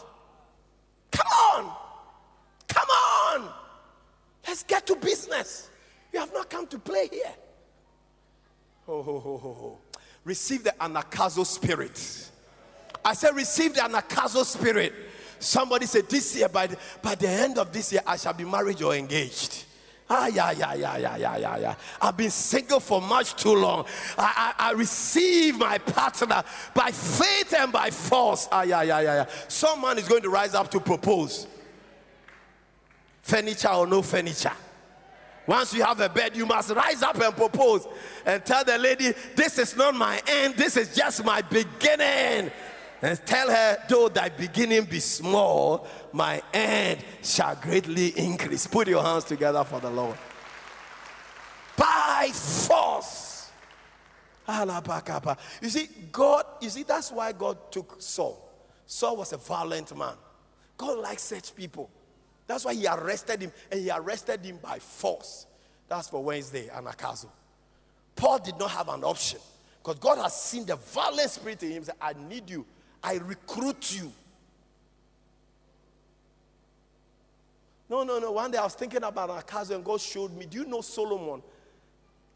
Come 1.11 1.27
on. 1.55 1.77
Come 2.69 2.89
on. 2.91 3.49
Let's 4.47 4.63
get 4.63 4.87
to 4.89 4.97
business. 4.97 5.71
You 6.13 6.21
have 6.21 6.35
not 6.35 6.51
come 6.51 6.67
to 6.67 6.79
play 6.79 7.09
here. 7.11 7.35
Oh, 8.87 9.03
ho, 9.03 9.19
ho, 9.19 9.39
ho, 9.39 9.53
ho. 9.55 9.79
Receive 10.25 10.65
the 10.65 10.75
anagkazo 10.81 11.45
spirit. 11.45 12.31
I 13.05 13.15
said, 13.15 13.35
receive 13.35 13.75
the 13.75 13.81
anagkazo 13.81 14.45
spirit. 14.45 14.93
Somebody 15.39 15.87
said, 15.87 16.09
this 16.09 16.37
year, 16.37 16.49
by 16.49 16.69
the, 16.69 16.77
by 17.03 17.17
the 17.17 17.29
end 17.29 17.59
of 17.59 17.73
this 17.73 17.93
year, 17.93 18.03
I 18.07 18.17
shall 18.17 18.33
be 18.33 18.45
married 18.45 18.81
or 18.83 18.95
engaged. 18.95 19.65
Ah, 20.09 20.27
yeah, 20.27 20.51
yeah, 20.51 20.75
yeah, 20.75 20.97
yeah, 20.99 21.17
yeah, 21.17 21.37
yeah, 21.37 21.57
yeah. 21.57 21.75
I've 22.01 22.17
been 22.17 22.31
single 22.31 22.81
for 22.81 23.01
much 23.01 23.35
too 23.35 23.55
long. 23.55 23.87
I, 24.19 24.55
I, 24.59 24.69
I 24.69 24.73
receive 24.73 25.57
my 25.57 25.79
partner 25.79 26.45
by 26.75 26.91
faith 26.91 27.55
and 27.59 27.73
by 27.73 27.91
force. 27.91 28.47
Ah, 28.53 28.63
yeah, 28.63 28.83
yeah, 28.83 29.01
yeah, 29.01 29.15
yeah. 29.15 29.27
Someone 29.49 29.99
is 29.99 30.07
going 30.07 30.23
to 30.23 30.31
rise 30.31 30.55
up 30.55 30.71
to 30.73 30.81
propose. 30.81 31.47
Furniture 33.23 33.69
or 33.69 33.87
no 33.87 34.03
furniture. 34.03 34.53
Once 35.47 35.75
you 35.75 35.83
have 35.83 36.01
a 36.01 36.09
bed, 36.09 36.37
you 36.37 36.47
must 36.47 36.71
rise 36.71 37.03
up 37.03 37.21
and 37.21 37.37
propose 37.37 37.87
and 38.25 38.45
tell 38.45 38.65
the 38.65 38.79
lady, 38.79 39.13
This 39.35 39.59
is 39.59 39.77
not 39.77 39.95
my 39.95 40.21
end, 40.27 40.57
this 40.57 40.77
is 40.77 40.95
just 40.95 41.25
my 41.25 41.43
beginning. 41.43 42.51
And 43.03 43.27
tell 43.27 43.51
her, 43.51 43.79
Though 43.89 44.09
thy 44.09 44.29
beginning 44.29 44.85
be 44.85 45.01
small, 45.01 45.89
my 46.13 46.41
end 46.55 47.05
shall 47.23 47.57
greatly 47.57 48.09
increase. 48.09 48.67
Put 48.67 48.87
your 48.87 49.03
hands 49.03 49.25
together 49.25 49.65
for 49.65 49.81
the 49.81 49.91
Lord. 49.91 50.17
By 51.77 52.31
force. 52.33 53.51
You 54.49 55.69
see, 55.69 55.89
God, 56.11 56.45
you 56.61 56.71
see, 56.71 56.83
that's 56.83 57.11
why 57.11 57.33
God 57.33 57.73
took 57.73 57.97
Saul. 58.01 58.49
Saul 58.87 59.17
was 59.17 59.33
a 59.33 59.37
violent 59.37 59.97
man. 59.97 60.15
God 60.77 60.99
likes 60.99 61.23
such 61.23 61.55
people. 61.55 61.91
That's 62.47 62.65
why 62.65 62.75
he 62.75 62.87
arrested 62.87 63.43
him, 63.43 63.53
and 63.71 63.81
he 63.81 63.91
arrested 63.91 64.45
him 64.45 64.59
by 64.63 64.79
force. 64.79 65.47
That's 65.89 66.09
for 66.09 66.23
Wednesday, 66.23 66.69
Anagkazo. 66.69 67.29
Paul 68.17 68.39
did 68.39 68.59
not 68.59 68.71
have 68.71 68.89
an 68.89 69.05
option 69.05 69.41
because 69.79 69.99
God 69.99 70.19
has 70.19 70.35
seen 70.41 70.67
the 70.67 70.77
violent 70.77 71.31
spirit 71.31 71.63
in 71.63 71.71
him. 71.71 71.83
He 71.83 71.85
said, 71.87 71.97
I 72.01 72.13
need 72.29 72.49
you. 72.51 72.65
I 73.03 73.15
recruit 73.15 73.95
you. 73.95 74.13
No, 77.89 78.05
no, 78.05 78.19
no. 78.19 78.33
One 78.33 78.51
day 78.51 78.59
I 78.59 78.65
was 78.65 78.75
thinking 78.75 79.03
about 79.03 79.29
Anagkazo, 79.29 79.75
and 79.75 79.85
God 79.85 80.01
showed 80.01 80.35
me. 80.35 80.47
Do 80.47 80.59
you 80.59 80.65
know 80.65 80.81
Solomon 80.81 81.43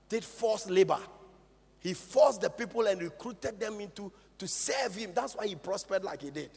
did 0.08 0.24
forced 0.24 0.68
labor? 0.68 0.98
He 1.80 1.94
forced 1.94 2.40
the 2.40 2.50
people 2.50 2.86
and 2.86 3.00
recruited 3.00 3.58
them 3.58 3.80
into 3.80 4.12
to 4.38 4.48
serve 4.48 4.94
him. 4.94 5.12
That's 5.14 5.34
why 5.34 5.46
he 5.46 5.54
prospered 5.54 6.04
like 6.04 6.22
he 6.22 6.30
did. 6.30 6.50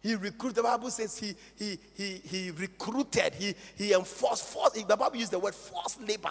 He 0.00 0.14
recruited, 0.14 0.56
the 0.56 0.62
Bible 0.62 0.90
says 0.90 1.18
he, 1.18 1.34
he, 1.56 1.78
he, 1.94 2.20
he 2.24 2.50
recruited, 2.52 3.34
he, 3.34 3.54
he 3.76 3.92
enforced, 3.92 4.44
forced, 4.44 4.74
the 4.74 4.96
Bible 4.96 5.16
used 5.16 5.32
the 5.32 5.38
word 5.38 5.54
forced 5.54 6.00
labor. 6.06 6.30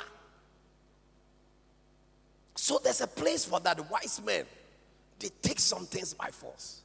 So 2.55 2.79
there's 2.83 3.01
a 3.01 3.07
place 3.07 3.45
for 3.45 3.59
that. 3.59 3.89
Wise 3.91 4.21
men, 4.25 4.45
they 5.19 5.29
take 5.41 5.59
some 5.59 5.85
things 5.85 6.13
by 6.13 6.29
force. 6.29 6.81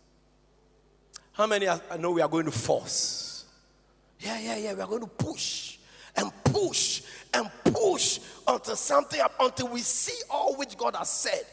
How 1.33 1.47
many 1.47 1.68
I 1.68 1.97
know 1.99 2.11
we 2.11 2.21
are 2.21 2.29
going 2.29 2.45
to 2.45 2.51
force? 2.51 3.47
Yeah, 4.21 4.38
yeah, 4.38 4.57
yeah. 4.57 4.75
We 4.75 4.81
are 4.83 4.87
going 4.87 5.01
to 5.01 5.07
push 5.07 5.79
and 6.16 6.31
push 6.45 7.03
and 7.33 7.51
push 7.64 8.21
until 8.47 8.77
something, 8.77 9.21
until 9.40 9.68
we 9.68 9.81
see 9.81 10.23
all 10.29 10.55
which 10.57 10.77
God 10.77 10.95
has 10.95 11.09
said. 11.09 11.45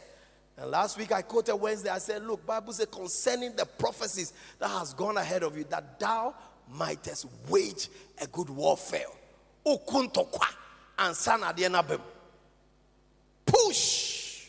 And 0.60 0.72
last 0.72 0.98
week 0.98 1.14
I 1.14 1.22
quoted 1.22 1.56
Wednesday, 1.56 1.90
I 1.90 2.00
said, 2.00 2.26
Look, 2.26 2.46
Bible 2.46 2.74
says 2.74 2.88
concerning 2.92 3.56
the 3.56 3.66
prophecies 3.66 4.34
that 4.60 4.68
has 4.68 4.94
gone 4.94 5.16
ahead 5.16 5.44
of 5.44 5.58
you, 5.58 5.64
that 5.70 6.00
thou 6.00 6.34
mightest 6.70 7.28
wage 7.48 7.88
a 8.22 8.28
good 8.28 8.50
warfare. 8.50 9.06
Okuntokwa 9.66 10.48
and 10.98 11.16
sanadienabem. 11.16 12.02
Push. 13.46 14.48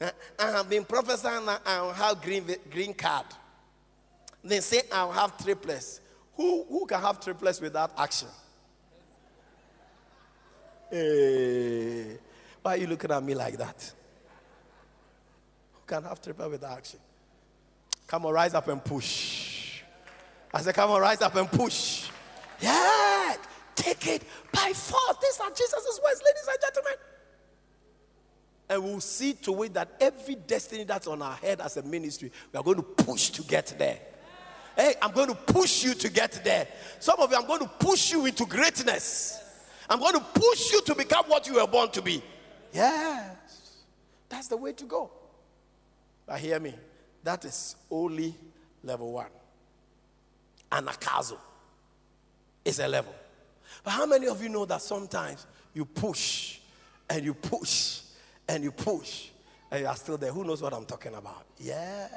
Eh, 0.00 0.10
I 0.40 0.50
have 0.50 0.68
been 0.68 0.84
prophesying 0.84 1.46
that 1.46 1.62
I'll 1.64 1.92
have 1.92 2.20
green, 2.20 2.44
green 2.70 2.92
card. 2.92 3.26
They 4.42 4.60
say 4.60 4.82
I'll 4.92 5.12
have 5.12 5.38
triplets. 5.42 6.00
Who, 6.34 6.64
who 6.64 6.86
can 6.86 7.00
have 7.00 7.20
triplets 7.20 7.60
without 7.60 7.92
action? 7.96 8.28
Hey, 10.90 12.18
why 12.62 12.74
are 12.74 12.76
you 12.76 12.86
looking 12.88 13.10
at 13.10 13.22
me 13.22 13.34
like 13.34 13.56
that? 13.58 13.92
Can 15.86 16.02
have 16.02 16.20
triple 16.20 16.50
with 16.50 16.64
action. 16.64 17.00
Come 18.06 18.26
on, 18.26 18.32
rise 18.32 18.54
up 18.54 18.68
and 18.68 18.84
push. 18.84 19.82
I 20.52 20.60
said, 20.62 20.74
come 20.74 20.90
on, 20.90 21.00
rise 21.00 21.22
up 21.22 21.34
and 21.34 21.50
push. 21.50 22.08
Yeah, 22.60 23.34
take 23.74 24.06
it 24.06 24.22
by 24.52 24.72
force. 24.72 25.16
These 25.20 25.40
are 25.40 25.50
Jesus' 25.50 26.00
words, 26.02 26.22
ladies 26.24 26.48
and 26.48 26.58
gentlemen. 26.60 26.94
And 28.68 28.82
we'll 28.82 29.00
see 29.00 29.34
to 29.34 29.62
it 29.62 29.74
that 29.74 29.90
every 30.00 30.34
destiny 30.34 30.84
that's 30.84 31.06
on 31.06 31.22
our 31.22 31.34
head 31.34 31.60
as 31.60 31.76
a 31.76 31.82
ministry, 31.82 32.32
we 32.52 32.58
are 32.58 32.62
going 32.62 32.78
to 32.78 32.82
push 32.82 33.30
to 33.30 33.42
get 33.42 33.74
there. 33.78 33.98
Hey, 34.76 34.94
I'm 35.00 35.12
going 35.12 35.28
to 35.28 35.34
push 35.34 35.84
you 35.84 35.94
to 35.94 36.10
get 36.10 36.40
there. 36.44 36.66
Some 36.98 37.20
of 37.20 37.30
you, 37.30 37.36
I'm 37.36 37.46
going 37.46 37.60
to 37.60 37.70
push 37.78 38.12
you 38.12 38.26
into 38.26 38.44
greatness. 38.44 39.40
I'm 39.88 40.00
going 40.00 40.14
to 40.14 40.20
push 40.20 40.72
you 40.72 40.82
to 40.82 40.94
become 40.94 41.26
what 41.26 41.46
you 41.46 41.54
were 41.54 41.66
born 41.66 41.90
to 41.90 42.02
be. 42.02 42.22
Yes, 42.72 43.76
that's 44.28 44.48
the 44.48 44.56
way 44.56 44.72
to 44.72 44.84
go. 44.84 45.10
But 46.26 46.40
hear 46.40 46.58
me, 46.58 46.74
that 47.22 47.44
is 47.44 47.76
only 47.90 48.34
level 48.82 49.12
one. 49.12 49.26
Anagkazo 50.70 51.38
is 52.64 52.80
a 52.80 52.88
level. 52.88 53.14
But 53.84 53.90
how 53.92 54.06
many 54.06 54.26
of 54.26 54.42
you 54.42 54.48
know 54.48 54.64
that 54.64 54.82
sometimes 54.82 55.46
you 55.72 55.84
push 55.84 56.58
and 57.08 57.24
you 57.24 57.34
push 57.34 58.00
and 58.48 58.64
you 58.64 58.72
push 58.72 59.28
and 59.70 59.82
you 59.82 59.86
are 59.86 59.96
still 59.96 60.18
there? 60.18 60.32
Who 60.32 60.44
knows 60.44 60.62
what 60.62 60.72
I'm 60.72 60.84
talking 60.84 61.14
about? 61.14 61.44
Yeah. 61.58 62.08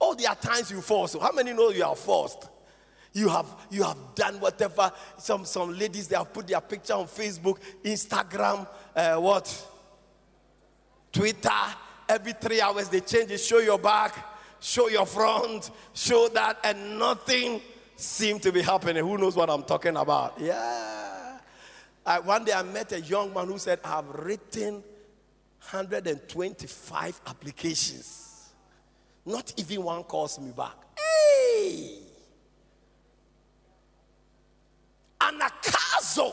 Oh, 0.00 0.14
there 0.14 0.30
are 0.30 0.36
times 0.36 0.70
you 0.70 0.80
fall. 0.80 1.06
So 1.08 1.18
how 1.18 1.32
many 1.32 1.52
know 1.52 1.70
you 1.70 1.84
are 1.84 1.96
forced? 1.96 2.48
You 3.12 3.28
have 3.28 3.46
you 3.70 3.82
have 3.82 3.96
done 4.14 4.38
whatever. 4.40 4.92
Some 5.18 5.44
some 5.44 5.76
ladies 5.76 6.08
they 6.08 6.16
have 6.16 6.32
put 6.32 6.46
their 6.46 6.60
picture 6.60 6.94
on 6.94 7.06
Facebook, 7.06 7.58
Instagram, 7.82 8.66
uh, 8.94 9.16
what, 9.16 9.66
Twitter, 11.12 11.50
Every 12.08 12.32
three 12.32 12.60
hours 12.60 12.88
they 12.88 13.00
change 13.00 13.30
it. 13.30 13.38
Show 13.38 13.58
your 13.58 13.78
back, 13.78 14.14
show 14.60 14.88
your 14.88 15.06
front, 15.06 15.70
show 15.92 16.28
that, 16.28 16.58
and 16.64 16.98
nothing 16.98 17.60
seemed 17.96 18.42
to 18.42 18.52
be 18.52 18.62
happening. 18.62 19.04
Who 19.04 19.18
knows 19.18 19.36
what 19.36 19.50
I'm 19.50 19.64
talking 19.64 19.96
about? 19.96 20.40
Yeah. 20.40 21.38
I, 22.06 22.20
one 22.20 22.44
day 22.44 22.52
I 22.52 22.62
met 22.62 22.92
a 22.92 23.00
young 23.00 23.34
man 23.34 23.48
who 23.48 23.58
said, 23.58 23.80
I've 23.84 24.08
written 24.08 24.82
125 25.70 27.20
applications. 27.26 28.48
Not 29.26 29.52
even 29.58 29.82
one 29.82 30.04
calls 30.04 30.38
me 30.38 30.52
back. 30.56 30.74
Hey! 30.96 31.98
Anakazo. 35.20 36.32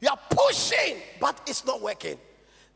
You 0.00 0.08
are 0.08 0.18
pushing, 0.28 0.96
but 1.20 1.40
it's 1.46 1.64
not 1.64 1.80
working. 1.80 2.18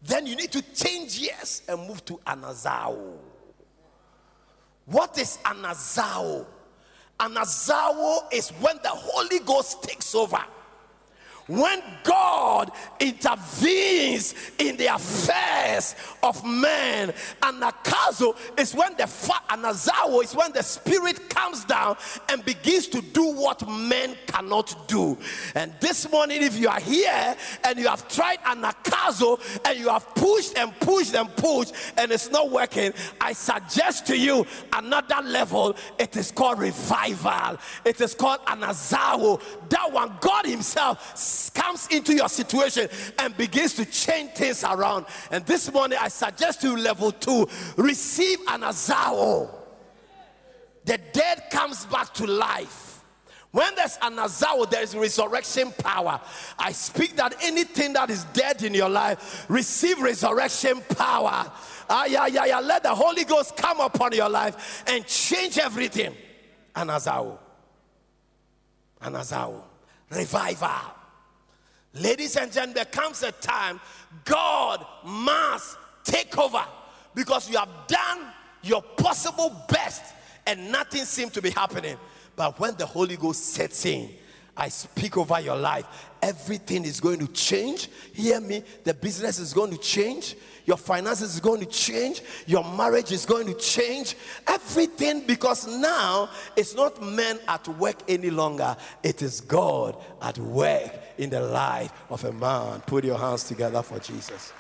Then 0.02 0.26
you 0.26 0.36
need 0.36 0.52
to 0.52 0.62
change 0.74 1.18
years 1.18 1.62
and 1.68 1.86
move 1.86 2.04
to 2.06 2.18
Anazao. 2.26 3.16
What 4.86 5.18
is 5.18 5.38
Anazao? 5.44 6.46
Anazao 7.18 8.32
is 8.32 8.48
when 8.60 8.76
the 8.82 8.88
Holy 8.88 9.40
Ghost 9.40 9.82
takes 9.82 10.14
over 10.14 10.42
when 11.50 11.82
God 12.04 12.70
intervenes 13.00 14.34
in 14.58 14.76
the 14.76 14.86
affairs 14.86 15.96
of 16.22 16.44
men, 16.44 17.12
anakazo 17.42 18.36
is 18.56 18.72
when 18.72 18.96
the 18.96 19.08
fa- 19.08 19.42
anazawo 19.48 20.22
is 20.22 20.34
when 20.36 20.52
the 20.52 20.62
spirit 20.62 21.28
comes 21.28 21.64
down 21.64 21.96
and 22.28 22.44
begins 22.44 22.86
to 22.88 23.02
do 23.02 23.32
what 23.34 23.68
men 23.68 24.16
cannot 24.28 24.86
do. 24.86 25.18
And 25.56 25.74
this 25.80 26.08
morning, 26.12 26.40
if 26.42 26.56
you 26.56 26.68
are 26.68 26.78
here 26.78 27.34
and 27.64 27.78
you 27.80 27.88
have 27.88 28.06
tried 28.06 28.38
anakazo 28.44 29.40
and 29.64 29.76
you 29.76 29.88
have 29.88 30.06
pushed 30.14 30.56
and 30.56 30.78
pushed 30.78 31.16
and 31.16 31.34
pushed 31.34 31.74
and 31.96 32.12
it's 32.12 32.30
not 32.30 32.50
working, 32.50 32.92
I 33.20 33.32
suggest 33.32 34.06
to 34.06 34.16
you 34.16 34.46
another 34.72 35.20
level. 35.24 35.74
It 35.98 36.16
is 36.16 36.30
called 36.30 36.60
revival. 36.60 37.58
It 37.84 38.00
is 38.00 38.14
called 38.14 38.38
anazawo. 38.46 39.42
That 39.68 39.92
one, 39.92 40.16
God 40.20 40.46
Himself 40.46 41.16
comes 41.48 41.86
into 41.86 42.12
your 42.14 42.28
situation 42.28 42.88
and 43.18 43.34
begins 43.36 43.74
to 43.74 43.86
change 43.86 44.32
things 44.32 44.62
around. 44.64 45.06
And 45.30 45.46
this 45.46 45.72
morning, 45.72 45.98
I 46.00 46.08
suggest 46.08 46.62
you 46.62 46.76
level 46.76 47.12
two 47.12 47.48
receive 47.76 48.40
an 48.48 48.60
azao. 48.60 49.48
The 50.84 50.98
dead 51.12 51.44
comes 51.50 51.86
back 51.86 52.12
to 52.14 52.26
life. 52.26 53.02
When 53.52 53.74
there's 53.74 53.98
an 54.02 54.16
azao, 54.16 54.70
there 54.70 54.82
is 54.82 54.94
resurrection 54.94 55.72
power. 55.72 56.20
I 56.58 56.72
speak 56.72 57.16
that 57.16 57.34
anything 57.42 57.94
that 57.94 58.10
is 58.10 58.24
dead 58.32 58.62
in 58.62 58.74
your 58.74 58.88
life, 58.88 59.46
receive 59.48 60.00
resurrection 60.00 60.82
power. 60.96 61.50
Ah, 61.88 62.04
yeah, 62.04 62.26
yeah, 62.26 62.44
yeah. 62.44 62.60
Let 62.60 62.84
the 62.84 62.94
Holy 62.94 63.24
Ghost 63.24 63.56
come 63.56 63.80
upon 63.80 64.12
your 64.12 64.28
life 64.28 64.84
and 64.86 65.04
change 65.06 65.58
everything. 65.58 66.14
Anazao. 66.76 67.38
An 69.00 69.14
azao. 69.14 69.62
Revival. 70.10 70.99
Ladies 71.94 72.36
and 72.36 72.52
gentlemen, 72.52 72.74
there 72.74 72.84
comes 72.84 73.22
a 73.22 73.32
time 73.32 73.80
God 74.24 74.84
must 75.04 75.76
take 76.04 76.36
over 76.38 76.64
because 77.14 77.50
you 77.50 77.58
have 77.58 77.68
done 77.88 78.32
your 78.62 78.82
possible 78.82 79.64
best 79.68 80.14
and 80.46 80.70
nothing 80.70 81.04
seems 81.04 81.32
to 81.32 81.42
be 81.42 81.50
happening. 81.50 81.96
But 82.36 82.58
when 82.58 82.76
the 82.76 82.86
Holy 82.86 83.16
Ghost 83.16 83.44
sets 83.44 83.84
in, 83.86 84.10
I 84.56 84.68
speak 84.68 85.16
over 85.16 85.40
your 85.40 85.56
life. 85.56 86.09
Everything 86.22 86.84
is 86.84 87.00
going 87.00 87.18
to 87.18 87.28
change. 87.28 87.88
Hear 88.12 88.40
me. 88.40 88.62
The 88.84 88.92
business 88.92 89.38
is 89.38 89.54
going 89.54 89.70
to 89.70 89.78
change. 89.78 90.36
Your 90.66 90.76
finances 90.76 91.34
is 91.34 91.40
going 91.40 91.60
to 91.60 91.66
change. 91.66 92.22
Your 92.46 92.62
marriage 92.62 93.10
is 93.10 93.24
going 93.24 93.46
to 93.46 93.54
change. 93.54 94.16
Everything 94.46 95.26
because 95.26 95.66
now 95.66 96.28
it's 96.56 96.74
not 96.74 97.02
men 97.02 97.38
at 97.48 97.66
work 97.68 97.96
any 98.06 98.30
longer. 98.30 98.76
It 99.02 99.22
is 99.22 99.40
God 99.40 99.96
at 100.20 100.36
work 100.38 100.92
in 101.16 101.30
the 101.30 101.40
life 101.40 101.92
of 102.10 102.24
a 102.24 102.32
man. 102.32 102.80
Put 102.80 103.04
your 103.04 103.18
hands 103.18 103.44
together 103.44 103.82
for 103.82 103.98
Jesus. 103.98 104.52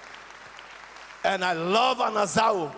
And 1.22 1.44
I 1.44 1.52
love 1.52 1.98
Anazao. 1.98 2.74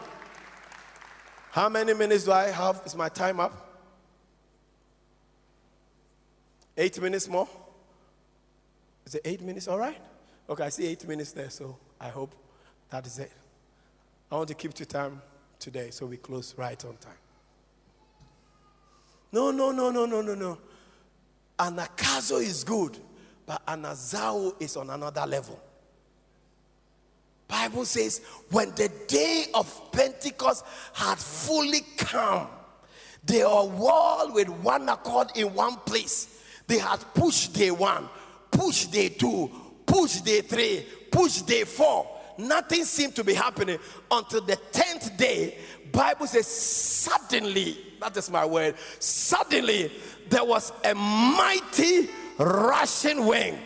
How 1.53 1.69
many 1.69 1.95
minutes 1.95 2.25
do 2.25 2.33
I 2.33 2.49
have? 2.49 2.83
Is 2.85 2.97
my 2.97 3.09
time 3.09 3.39
up? 3.39 3.69
Eight 6.77 7.01
minutes 7.01 7.29
more? 7.29 7.49
Is 9.07 9.15
it 9.15 9.23
eight 9.25 9.43
minutes? 9.43 9.69
All 9.69 9.79
right. 9.79 9.99
Okay, 10.49 10.65
I 10.65 10.69
see 10.69 10.87
eight 10.87 11.07
minutes 11.07 11.33
there, 11.33 11.51
so 11.51 11.77
I 12.01 12.09
hope 12.09 12.35
that 12.91 13.07
is 13.07 13.19
it. 13.19 13.33
I 14.31 14.37
want 14.37 14.49
to 14.49 14.55
keep 14.55 14.75
to 14.75 14.87
time 14.87 15.23
today, 15.59 15.91
so 15.91 16.07
we 16.07 16.17
close 16.17 16.55
right 16.57 16.83
on 16.85 16.97
time. 16.97 17.13
No, 19.31 19.51
no, 19.51 19.73
no, 19.73 19.91
no, 19.91 20.05
no, 20.05 20.21
no, 20.21 20.35
no. 20.35 20.59
Anakazo 21.59 22.43
is 22.43 22.65
good, 22.65 22.99
but 23.47 23.65
anazao 23.67 24.61
is 24.61 24.77
on 24.77 24.91
another 24.91 25.27
level. 25.27 25.61
Bible 27.49 27.85
says 27.85 28.23
when 28.51 28.71
the 28.71 28.91
day 29.07 29.47
of 29.55 29.93
Pentecost 29.93 30.65
had 30.95 31.19
fully 31.19 31.81
come, 31.97 32.49
they 33.25 33.43
were 33.43 33.49
all 33.49 34.33
with 34.33 34.49
one 34.49 34.89
accord 34.89 35.37
in 35.37 35.55
one 35.55 35.77
place. 35.77 36.41
They 36.67 36.79
had 36.79 37.05
pushed 37.15 37.53
day 37.53 37.71
one, 37.71 38.09
pushed 38.53 38.93
day 38.93 39.09
two, 39.09 39.51
push 39.85 40.21
day 40.21 40.43
three, 40.43 40.87
push 41.11 41.43
day 41.43 41.65
four. 41.65 42.07
Nothing 42.39 42.85
seemed 42.85 43.17
to 43.17 43.25
be 43.25 43.35
happening 43.35 43.79
until 44.11 44.41
the 44.43 44.57
10th 44.73 45.17
day. 45.17 45.59
Bible 45.91 46.27
says, 46.27 46.47
suddenly, 46.47 47.77
that 48.01 48.17
is 48.17 48.31
my 48.31 48.45
word, 48.45 48.77
suddenly 48.99 49.91
there 50.29 50.45
was 50.45 50.73
a 50.85 50.95
mighty 50.95 52.09
rushing 52.39 53.27
wind 53.27 53.59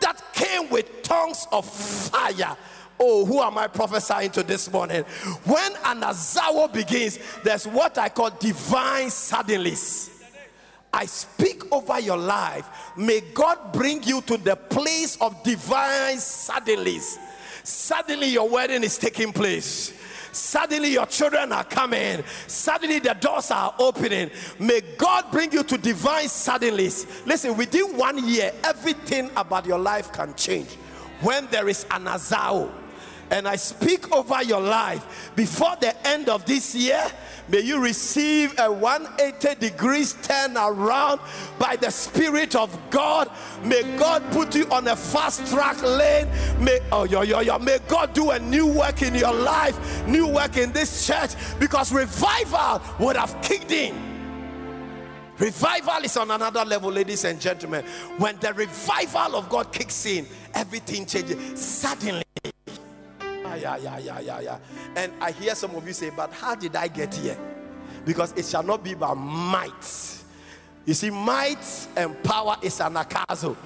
that 0.00 0.22
came 0.32 0.70
with 0.70 1.02
tongues 1.02 1.46
of 1.52 1.68
fire. 1.68 2.56
Oh, 2.98 3.24
who 3.24 3.40
am 3.40 3.58
I 3.58 3.66
prophesying 3.66 4.30
to 4.30 4.42
this 4.42 4.70
morning? 4.72 5.02
When 5.44 5.72
an 5.84 6.02
azawo 6.02 6.72
begins, 6.72 7.18
there's 7.42 7.66
what 7.66 7.98
I 7.98 8.08
call 8.08 8.30
divine 8.30 9.08
suddenlies. 9.08 10.21
I 10.92 11.06
speak 11.06 11.72
over 11.72 11.98
your 12.00 12.18
life. 12.18 12.68
May 12.96 13.20
God 13.32 13.72
bring 13.72 14.02
you 14.02 14.20
to 14.22 14.36
the 14.36 14.56
place 14.56 15.16
of 15.20 15.42
divine 15.42 16.16
suddenlies. 16.16 17.16
Suddenly, 17.64 18.28
your 18.28 18.48
wedding 18.48 18.82
is 18.82 18.98
taking 18.98 19.32
place. 19.32 19.92
Suddenly, 20.32 20.92
your 20.92 21.06
children 21.06 21.52
are 21.52 21.64
coming. 21.64 22.24
Suddenly, 22.46 22.98
the 22.98 23.14
doors 23.14 23.50
are 23.50 23.74
opening. 23.78 24.30
May 24.58 24.80
God 24.98 25.30
bring 25.30 25.52
you 25.52 25.62
to 25.62 25.78
divine 25.78 26.26
suddenlies. 26.26 27.06
Listen, 27.26 27.56
within 27.56 27.96
one 27.96 28.26
year, 28.26 28.52
everything 28.64 29.30
about 29.36 29.66
your 29.66 29.78
life 29.78 30.12
can 30.12 30.34
change. 30.34 30.70
When 31.20 31.46
there 31.50 31.68
is 31.68 31.84
an 31.90 32.04
azao, 32.06 32.70
and 33.32 33.48
I 33.48 33.56
speak 33.56 34.12
over 34.12 34.42
your 34.42 34.60
life 34.60 35.32
before 35.34 35.74
the 35.80 35.96
end 36.06 36.28
of 36.28 36.44
this 36.44 36.74
year. 36.74 37.02
May 37.48 37.60
you 37.60 37.80
receive 37.82 38.54
a 38.58 38.70
180 38.70 39.58
degrees 39.58 40.12
turn 40.22 40.54
around 40.56 41.18
by 41.58 41.76
the 41.76 41.90
Spirit 41.90 42.54
of 42.54 42.78
God. 42.90 43.30
May 43.64 43.82
God 43.96 44.22
put 44.32 44.54
you 44.54 44.70
on 44.70 44.86
a 44.86 44.94
fast 44.94 45.46
track 45.50 45.82
lane. 45.82 46.28
May 46.60 46.80
oh 46.92 47.04
yo 47.04 47.22
yo 47.22 47.40
yo. 47.40 47.58
May 47.58 47.78
God 47.88 48.12
do 48.12 48.30
a 48.30 48.38
new 48.38 48.66
work 48.66 49.00
in 49.00 49.14
your 49.14 49.32
life, 49.32 50.06
new 50.06 50.28
work 50.28 50.58
in 50.58 50.70
this 50.72 51.06
church, 51.06 51.30
because 51.58 51.90
revival 51.90 52.82
would 52.98 53.16
have 53.16 53.40
kicked 53.40 53.72
in. 53.72 54.10
Revival 55.38 56.04
is 56.04 56.16
on 56.18 56.30
another 56.30 56.66
level, 56.66 56.92
ladies 56.92 57.24
and 57.24 57.40
gentlemen. 57.40 57.82
When 58.18 58.36
the 58.40 58.52
revival 58.52 59.36
of 59.36 59.48
God 59.48 59.72
kicks 59.72 60.04
in, 60.04 60.26
everything 60.54 61.06
changes 61.06 61.58
suddenly 61.58 62.22
yeah, 63.54 63.76
yeah, 63.76 63.98
yeah, 63.98 64.20
yeah, 64.20 64.20
yeah. 64.20 64.40
yeah. 64.40 64.58
And 64.96 65.12
I 65.20 65.32
hear 65.32 65.54
some 65.54 65.74
of 65.74 65.86
you 65.86 65.92
say, 65.92 66.10
but 66.10 66.32
how 66.32 66.54
did 66.54 66.76
I 66.76 66.88
get 66.88 67.14
here? 67.14 67.38
Because 68.04 68.32
it 68.32 68.46
shall 68.46 68.62
not 68.62 68.82
be 68.82 68.94
by 68.94 69.14
might. 69.14 70.22
You 70.84 70.94
see, 70.94 71.10
might 71.10 71.64
and 71.96 72.20
power 72.24 72.56
is 72.62 72.80
an 72.80 72.94
akazo, 72.94 73.56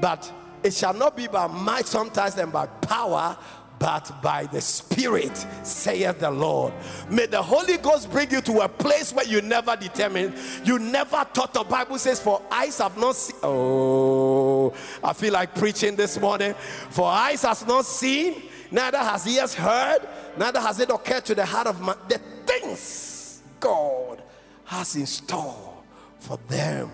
but 0.00 0.32
it 0.62 0.72
shall 0.72 0.94
not 0.94 1.16
be 1.16 1.26
by 1.26 1.46
might 1.46 1.86
sometimes 1.86 2.36
and 2.38 2.52
by 2.52 2.66
power, 2.66 3.36
but 3.78 4.22
by 4.22 4.44
the 4.46 4.60
Spirit, 4.60 5.36
saith 5.64 6.20
the 6.20 6.30
Lord. 6.30 6.72
May 7.10 7.26
the 7.26 7.42
Holy 7.42 7.78
Ghost 7.78 8.10
bring 8.12 8.30
you 8.30 8.40
to 8.42 8.60
a 8.60 8.68
place 8.68 9.12
where 9.12 9.26
you 9.26 9.42
never 9.42 9.74
determined, 9.74 10.34
you 10.64 10.78
never 10.78 11.24
thought. 11.34 11.52
The 11.52 11.64
Bible 11.64 11.98
says, 11.98 12.20
For 12.20 12.40
eyes 12.50 12.78
have 12.78 12.96
not 12.96 13.16
seen. 13.16 13.36
Oh, 13.42 14.72
I 15.02 15.12
feel 15.12 15.32
like 15.32 15.56
preaching 15.56 15.96
this 15.96 16.18
morning. 16.20 16.54
For 16.90 17.06
eyes 17.06 17.42
has 17.42 17.66
not 17.66 17.84
seen, 17.84 18.42
neither 18.72 18.98
has 18.98 19.26
ears 19.26 19.54
heard, 19.54 20.00
neither 20.36 20.60
has 20.60 20.80
it 20.80 20.90
occurred 20.90 21.24
to 21.26 21.34
the 21.34 21.44
heart 21.44 21.66
of 21.66 21.80
man 21.80 21.96
the 22.08 22.18
things 22.46 23.42
God 23.60 24.22
has 24.64 24.96
in 24.96 25.06
store 25.06 25.74
for 26.18 26.38
them 26.48 26.90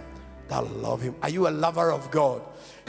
that 0.49 0.67
love 0.77 1.03
Him. 1.03 1.15
Are 1.23 1.31
you 1.31 1.49
a 1.49 1.51
lover 1.51 1.91
of 1.91 2.11
God? 2.11 2.43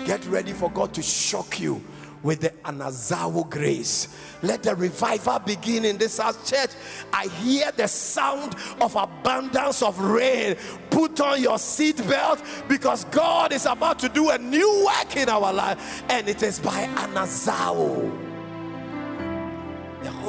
Get 0.06 0.25
ready 0.25 0.54
for 0.54 0.69
God 0.71 0.93
to 0.93 1.02
shock 1.02 1.60
you 1.60 1.82
with 2.23 2.41
the 2.41 2.49
Anazawo 2.65 3.49
grace. 3.49 4.15
Let 4.41 4.63
the 4.63 4.75
revival 4.75 5.39
begin 5.39 5.86
in 5.86 5.97
this 5.97 6.17
house 6.17 6.49
church. 6.49 6.71
I 7.13 7.28
hear 7.28 7.71
the 7.71 7.88
sound 7.88 8.56
of 8.82 8.95
abundance 8.95 9.82
of 9.82 9.99
rain. 9.99 10.56
Put 10.89 11.19
on 11.21 11.41
your 11.41 11.58
seatbelt 11.58 12.67
because 12.67 13.06
God 13.06 13.54
is 13.54 13.65
about 13.65 13.99
to 13.99 14.10
do 14.10 14.30
a 14.30 14.38
new 14.38 14.86
work 14.86 15.15
in 15.15 15.30
our 15.30 15.54
life, 15.54 16.04
and 16.10 16.28
it 16.28 16.43
is 16.43 16.60
by 16.60 16.86
Anazawo. 16.95 18.29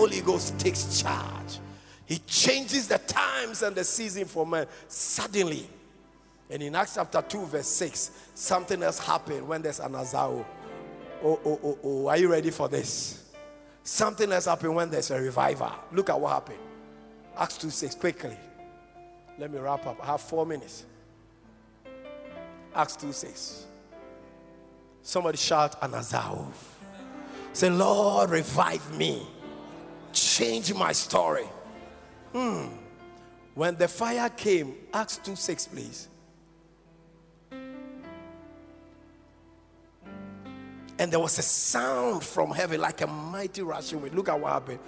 Holy 0.00 0.22
Ghost 0.22 0.58
takes 0.58 1.02
charge. 1.02 1.58
He 2.06 2.20
changes 2.20 2.88
the 2.88 2.96
times 2.96 3.60
and 3.60 3.76
the 3.76 3.84
season 3.84 4.24
for 4.24 4.46
men 4.46 4.66
suddenly. 4.88 5.68
And 6.48 6.62
in 6.62 6.74
Acts 6.74 6.94
chapter 6.94 7.20
2, 7.20 7.44
verse 7.44 7.66
6, 7.66 8.10
something 8.32 8.82
else 8.82 8.98
happened 8.98 9.46
when 9.46 9.60
there's 9.60 9.78
an 9.78 9.92
Azao. 9.92 10.42
Oh, 11.22 11.40
oh, 11.44 11.60
oh, 11.62 11.78
oh. 11.84 12.06
Are 12.06 12.16
you 12.16 12.32
ready 12.32 12.48
for 12.48 12.66
this? 12.66 13.30
Something 13.82 14.32
else 14.32 14.46
happened 14.46 14.74
when 14.74 14.88
there's 14.88 15.10
a 15.10 15.20
revival. 15.20 15.70
Look 15.92 16.08
at 16.08 16.18
what 16.18 16.32
happened. 16.32 16.60
Acts 17.36 17.58
2 17.58 17.68
6, 17.68 17.96
quickly. 17.96 18.38
Let 19.38 19.52
me 19.52 19.58
wrap 19.58 19.86
up. 19.86 20.02
I 20.02 20.06
have 20.06 20.22
four 20.22 20.46
minutes. 20.46 20.86
Acts 22.74 22.96
2 22.96 23.12
6. 23.12 23.66
Somebody 25.02 25.36
shout 25.36 25.78
Anazao. 25.82 26.46
Say, 27.52 27.68
Lord, 27.68 28.30
revive 28.30 28.96
me. 28.96 29.26
Change 30.12 30.74
my 30.74 30.92
story. 30.92 31.46
Hmm. 32.32 32.66
When 33.54 33.76
the 33.76 33.88
fire 33.88 34.28
came, 34.28 34.74
Acts 34.92 35.18
2 35.18 35.36
6, 35.36 35.68
please. 35.68 36.08
And 40.98 41.10
there 41.10 41.18
was 41.18 41.38
a 41.38 41.42
sound 41.42 42.22
from 42.22 42.50
heaven 42.50 42.80
like 42.80 43.00
a 43.00 43.06
mighty 43.06 43.62
rushing 43.62 44.02
wind. 44.02 44.14
Look 44.14 44.28
at 44.28 44.38
what 44.38 44.52
happened. 44.52 44.80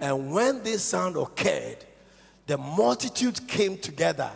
And 0.00 0.30
when 0.30 0.62
this 0.62 0.84
sound 0.84 1.16
occurred, 1.16 1.78
the 2.46 2.56
multitude 2.56 3.46
came 3.48 3.76
together 3.76 4.30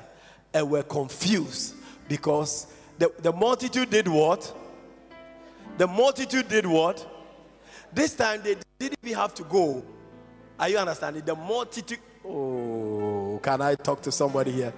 and 0.52 0.68
were 0.68 0.82
confused 0.82 1.74
because 2.08 2.66
the, 2.98 3.12
the 3.20 3.32
multitude 3.32 3.90
did 3.90 4.08
what? 4.08 4.52
The 5.78 5.86
multitude 5.86 6.48
did 6.48 6.66
what? 6.66 7.06
This 7.92 8.14
time 8.14 8.42
they 8.42 8.56
didn't 8.78 8.98
even 9.02 9.16
have 9.16 9.34
to 9.34 9.44
go. 9.44 9.84
Are 10.60 10.68
you 10.68 10.76
understanding? 10.76 11.22
The 11.24 11.34
multitude. 11.34 12.00
Oh, 12.22 13.40
can 13.42 13.62
I 13.62 13.76
talk 13.76 14.02
to 14.02 14.12
somebody 14.12 14.52
here? 14.52 14.74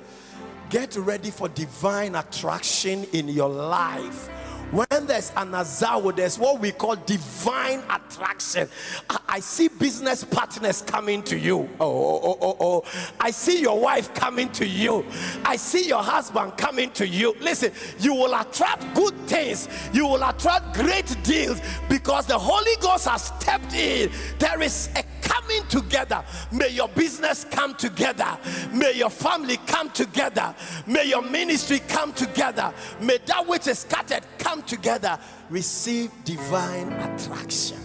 Get 0.70 0.96
ready 0.96 1.32
for 1.32 1.48
divine 1.48 2.14
attraction 2.14 3.04
in 3.12 3.28
your 3.28 3.48
life 3.48 4.30
when 4.72 5.06
there's 5.06 5.30
Anazao, 5.32 6.16
there's 6.16 6.38
what 6.38 6.58
we 6.58 6.72
call 6.72 6.96
divine 6.96 7.82
attraction. 7.90 8.68
I, 9.10 9.18
I, 9.28 9.40
see 9.40 9.68
business 9.68 10.24
partners 10.24 10.80
coming 10.80 11.22
to 11.24 11.38
you. 11.38 11.68
Oh, 11.78 11.90
oh, 11.90 12.20
oh, 12.22 12.38
oh, 12.40 12.56
oh. 12.58 13.12
I 13.20 13.30
see 13.32 13.60
your 13.60 13.78
wife 13.78 14.14
coming 14.14 14.50
to 14.52 14.66
you. 14.66 15.04
I 15.44 15.56
see 15.56 15.86
your 15.86 16.02
husband 16.02 16.56
coming 16.56 16.90
to 16.92 17.06
you. 17.06 17.36
Listen, 17.40 17.70
you 17.98 18.14
will 18.14 18.34
attract 18.34 18.94
good 18.94 19.14
things. 19.26 19.68
You 19.92 20.06
will 20.06 20.22
attract 20.22 20.74
great 20.74 21.16
deals 21.22 21.60
because 21.90 22.26
the 22.26 22.38
Holy 22.38 22.74
Ghost 22.80 23.06
has 23.08 23.24
stepped 23.24 23.74
in. 23.74 24.10
There 24.38 24.62
is 24.62 24.88
a 24.96 25.04
coming 25.22 25.66
together. 25.68 26.24
May 26.50 26.68
your 26.68 26.88
business 26.88 27.44
come 27.44 27.74
together. 27.74 28.38
May 28.72 28.92
your 28.92 29.10
family 29.10 29.58
come 29.66 29.90
together. 29.90 30.54
May 30.86 31.04
your 31.04 31.22
ministry 31.22 31.80
come 31.88 32.12
together. 32.12 32.72
May 33.00 33.18
that 33.26 33.46
which 33.46 33.66
is 33.66 33.80
scattered 33.80 34.24
come 34.38 34.61
together. 34.66 35.18
Receive 35.50 36.10
divine 36.24 36.92
attraction. 36.92 37.78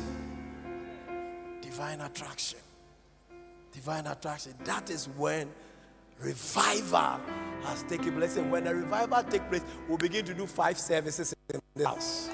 Divine 1.62 2.02
attraction. 2.02 2.60
Divine 3.72 4.08
attraction. 4.08 4.54
That 4.64 4.90
is 4.90 5.08
when 5.18 5.50
revival 6.20 7.20
has 7.64 7.84
taken 7.84 8.16
place. 8.16 8.38
And 8.38 8.52
when 8.52 8.68
a 8.68 8.74
revival 8.74 9.24
takes 9.24 9.46
place, 9.46 9.64
we'll 9.88 9.98
begin 9.98 10.26
to 10.26 10.34
do 10.34 10.48
five 10.48 10.80
services 10.80 11.36
in 11.54 11.62
the 11.76 11.88
house. 11.88 12.30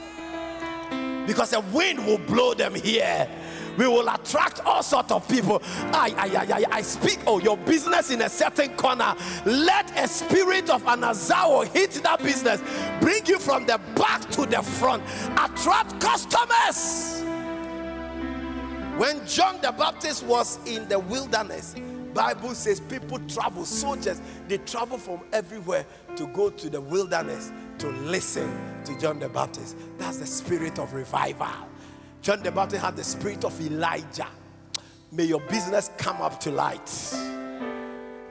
Because 1.25 1.53
a 1.53 1.61
wind 1.61 2.05
will 2.05 2.17
blow 2.19 2.53
them 2.53 2.75
here 2.75 3.29
we 3.77 3.87
will 3.87 4.07
attract 4.09 4.59
all 4.65 4.83
sorts 4.83 5.11
of 5.11 5.27
people. 5.27 5.61
I, 5.65 6.13
I, 6.17 6.53
I, 6.53 6.77
I 6.77 6.81
speak, 6.81 7.19
oh, 7.25 7.39
your 7.39 7.57
business 7.57 8.11
in 8.11 8.21
a 8.21 8.29
certain 8.29 8.75
corner. 8.75 9.15
Let 9.45 9.97
a 9.97 10.07
spirit 10.07 10.69
of 10.69 10.83
anazao 10.83 11.67
hit 11.67 11.91
that 12.03 12.21
business, 12.21 12.61
bring 13.01 13.25
you 13.25 13.39
from 13.39 13.65
the 13.65 13.79
back 13.95 14.29
to 14.31 14.45
the 14.45 14.61
front, 14.61 15.03
attract 15.37 15.99
customers. 15.99 17.21
When 18.97 19.25
John 19.25 19.59
the 19.61 19.71
Baptist 19.71 20.23
was 20.23 20.59
in 20.67 20.87
the 20.87 20.99
wilderness, 20.99 21.75
Bible 22.13 22.53
says 22.53 22.79
people 22.79 23.17
travel, 23.27 23.65
soldiers, 23.65 24.21
they 24.47 24.59
travel 24.59 24.99
from 24.99 25.21
everywhere 25.31 25.83
to 26.15 26.27
go 26.27 26.51
to 26.51 26.69
the 26.69 26.79
wilderness 26.79 27.51
to 27.83 27.89
listen 27.89 28.49
to 28.85 28.97
John 28.97 29.19
the 29.19 29.27
Baptist. 29.27 29.75
That's 29.97 30.15
the 30.15 30.25
spirit 30.25 30.79
of 30.79 30.93
revival. 30.93 31.67
John 32.21 32.41
the 32.41 32.49
Baptist 32.49 32.81
had 32.81 32.95
the 32.95 33.03
spirit 33.03 33.43
of 33.43 33.59
Elijah. 33.59 34.27
May 35.11 35.25
your 35.25 35.41
business 35.41 35.91
come 35.97 36.21
up 36.21 36.39
to 36.39 36.51
light. 36.51 37.13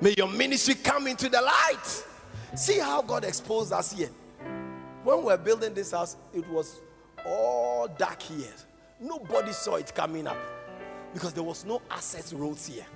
May 0.01 0.15
your 0.17 0.29
ministry 0.29 0.75
come 0.77 1.07
into 1.07 1.29
the 1.29 1.43
light. 1.43 2.05
See 2.57 2.79
how 2.79 3.03
God 3.03 3.27
exposed 3.27 3.75
us 3.75 3.93
here. 3.93 4.09
When 5.05 5.19
we 5.19 5.25
were 5.25 5.37
building 5.37 5.75
this 5.75 5.91
house, 5.91 6.17
it 6.33 6.49
was 6.49 6.81
all 7.27 7.89
dark 7.89 8.23
here. 8.23 8.55
Nobody 8.99 9.53
saw 9.53 9.75
it 9.75 9.95
coming 9.95 10.29
up 10.29 10.39
because 11.13 11.35
there 11.35 11.45
was 11.45 11.67
no 11.67 11.83
access 11.91 12.33
roads 12.33 12.69
here. 12.69 12.87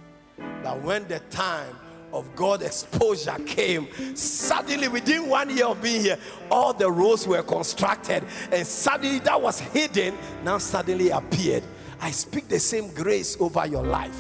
But 0.63 0.81
when 0.81 1.07
the 1.07 1.19
time 1.29 1.77
of 2.13 2.35
God 2.35 2.63
exposure 2.63 3.37
came, 3.47 3.89
suddenly 4.17 4.89
within 4.89 5.29
one 5.29 5.55
year 5.55 5.67
of 5.67 5.83
being 5.83 6.01
here, 6.01 6.19
all 6.51 6.73
the 6.73 6.91
roads 6.91 7.27
were 7.27 7.43
constructed, 7.43 8.25
and 8.53 8.67
suddenly 8.67 9.19
that 9.21 9.41
was 9.41 9.61
hidden, 9.61 10.17
now 10.45 10.59
suddenly 10.59 11.11
appeared. 11.11 11.63
I 12.01 12.11
speak 12.11 12.49
the 12.49 12.59
same 12.59 12.93
grace 12.93 13.37
over 13.41 13.67
your 13.67 13.83
life. 13.83 14.17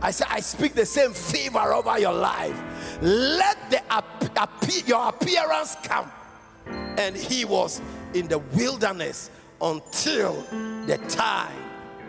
I 0.00 0.10
say, 0.10 0.24
I 0.28 0.40
speak 0.40 0.74
the 0.74 0.86
same 0.86 1.12
favor 1.12 1.72
over 1.72 1.98
your 1.98 2.12
life. 2.12 2.60
Let 3.00 3.70
the 3.70 3.82
your 4.86 5.08
appearance 5.08 5.76
come. 5.84 6.10
And 6.66 7.16
he 7.16 7.44
was 7.44 7.80
in 8.14 8.28
the 8.28 8.38
wilderness 8.38 9.30
until 9.60 10.42
the 10.86 10.98
time 11.08 11.56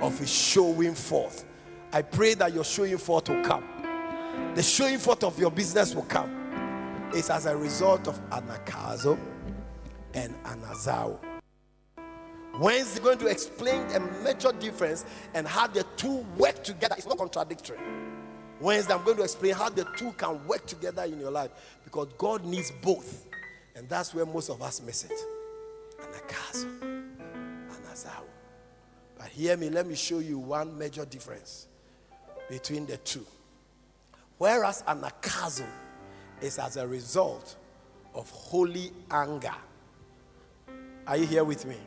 of 0.02 0.18
his 0.18 0.32
showing 0.32 0.96
forth. 0.96 1.46
I 1.92 2.02
pray 2.02 2.34
that 2.36 2.54
your 2.54 2.64
showing 2.64 2.98
forth 2.98 3.30
will 3.30 3.44
come 3.44 3.73
the 4.56 4.64
showing 4.64 5.00
forth 5.00 5.24
of 5.24 5.40
your 5.40 5.52
business 5.52 5.96
will 5.96 6.04
come. 6.04 7.12
It's 7.14 7.30
as 7.30 7.46
a 7.46 7.56
result 7.56 8.08
of 8.08 8.20
anakazo 8.30 9.20
and 10.14 10.34
anazao. 10.44 11.18
Wednesday 12.60 13.02
going 13.02 13.18
to 13.18 13.28
explain 13.28 13.82
a 13.92 14.00
major 14.24 14.52
difference 14.52 15.06
and 15.34 15.48
how 15.48 15.68
the 15.68 15.84
two 15.98 16.26
work 16.38 16.64
together. 16.64 16.96
It's 16.98 17.08
not 17.08 17.18
contradictory. 17.18 17.80
Wednesday, 18.60 18.94
I'm 18.94 19.04
going 19.04 19.18
to 19.18 19.24
explain 19.24 19.56
how 19.56 19.70
the 19.70 19.86
two 19.98 20.12
can 20.14 20.46
work 20.48 20.66
together 20.66 21.04
in 21.04 21.20
your 21.20 21.32
life 21.32 21.52
because 21.84 22.08
God 22.18 22.46
needs 22.46 22.72
both. 22.82 23.26
And 23.76 23.90
that's 23.90 24.14
where 24.14 24.26
most 24.26 24.50
of 24.50 24.62
us 24.62 24.82
miss 24.82 25.04
it. 25.04 25.20
Anakazo, 26.00 27.08
anazao. 27.70 28.24
But 29.18 29.28
hear 29.28 29.58
me, 29.58 29.70
let 29.70 29.88
me 29.88 29.96
show 29.96 30.20
you 30.20 30.38
one 30.38 30.78
major 30.78 31.06
difference 31.06 31.68
between 32.50 32.86
the 32.86 32.98
two. 32.98 33.26
Whereas 34.38 34.84
anakazo 34.84 35.66
is 36.42 36.60
as 36.60 36.78
a 36.78 36.88
result 36.88 37.56
of 38.14 38.30
holy 38.30 38.92
anger. 39.10 39.56
Are 41.08 41.18
you 41.18 41.26
here 41.26 41.44
with 41.44 41.66
me? 41.66 41.78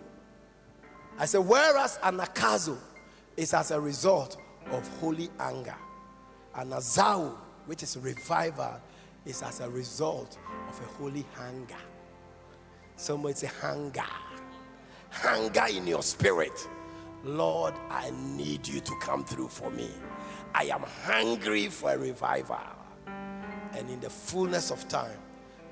I 1.19 1.25
said, 1.27 1.39
whereas 1.39 1.99
anakazo 1.99 2.77
is 3.37 3.55
as 3.55 3.71
a 3.71 3.81
result 3.81 4.37
of 4.71 4.87
holy 4.99 5.31
anger. 5.39 5.75
Anazao, 6.55 7.35
which 7.67 7.83
is 7.83 7.97
revival, 7.99 8.81
is 9.25 9.43
as 9.43 9.61
a 9.61 9.69
result 9.69 10.39
of 10.69 10.81
a 10.81 10.87
holy 10.95 11.25
hunger. 11.35 11.75
Somebody 12.97 13.35
say 13.35 13.51
hunger. 13.61 14.05
Hunger 15.11 15.67
in 15.71 15.87
your 15.87 16.03
spirit. 16.03 16.69
Lord, 17.25 17.75
I 17.91 18.11
need 18.11 18.67
you 18.67 18.81
to 18.81 18.93
come 19.01 19.25
through 19.25 19.49
for 19.49 19.71
me. 19.71 19.91
I 20.55 20.65
am 20.65 20.83
hungry 21.05 21.69
for 21.69 21.93
a 21.93 21.99
revival. 21.99 22.59
And 23.07 23.91
in 23.91 24.01
the 24.01 24.11
fullness 24.11 24.71
of 24.71 24.87
time, 24.89 25.19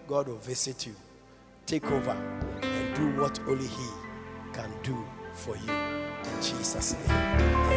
God 0.06 0.28
will 0.28 0.36
visit 0.36 0.86
you, 0.86 0.94
take 1.66 1.90
over, 1.90 2.16
and 2.62 2.96
do 2.96 3.20
what 3.20 3.40
only 3.48 3.66
He 3.66 3.88
can 4.52 4.70
do 4.82 4.96
for 5.32 5.56
you. 5.56 5.72
In 5.72 6.42
Jesus' 6.42 6.94
name. 6.94 7.74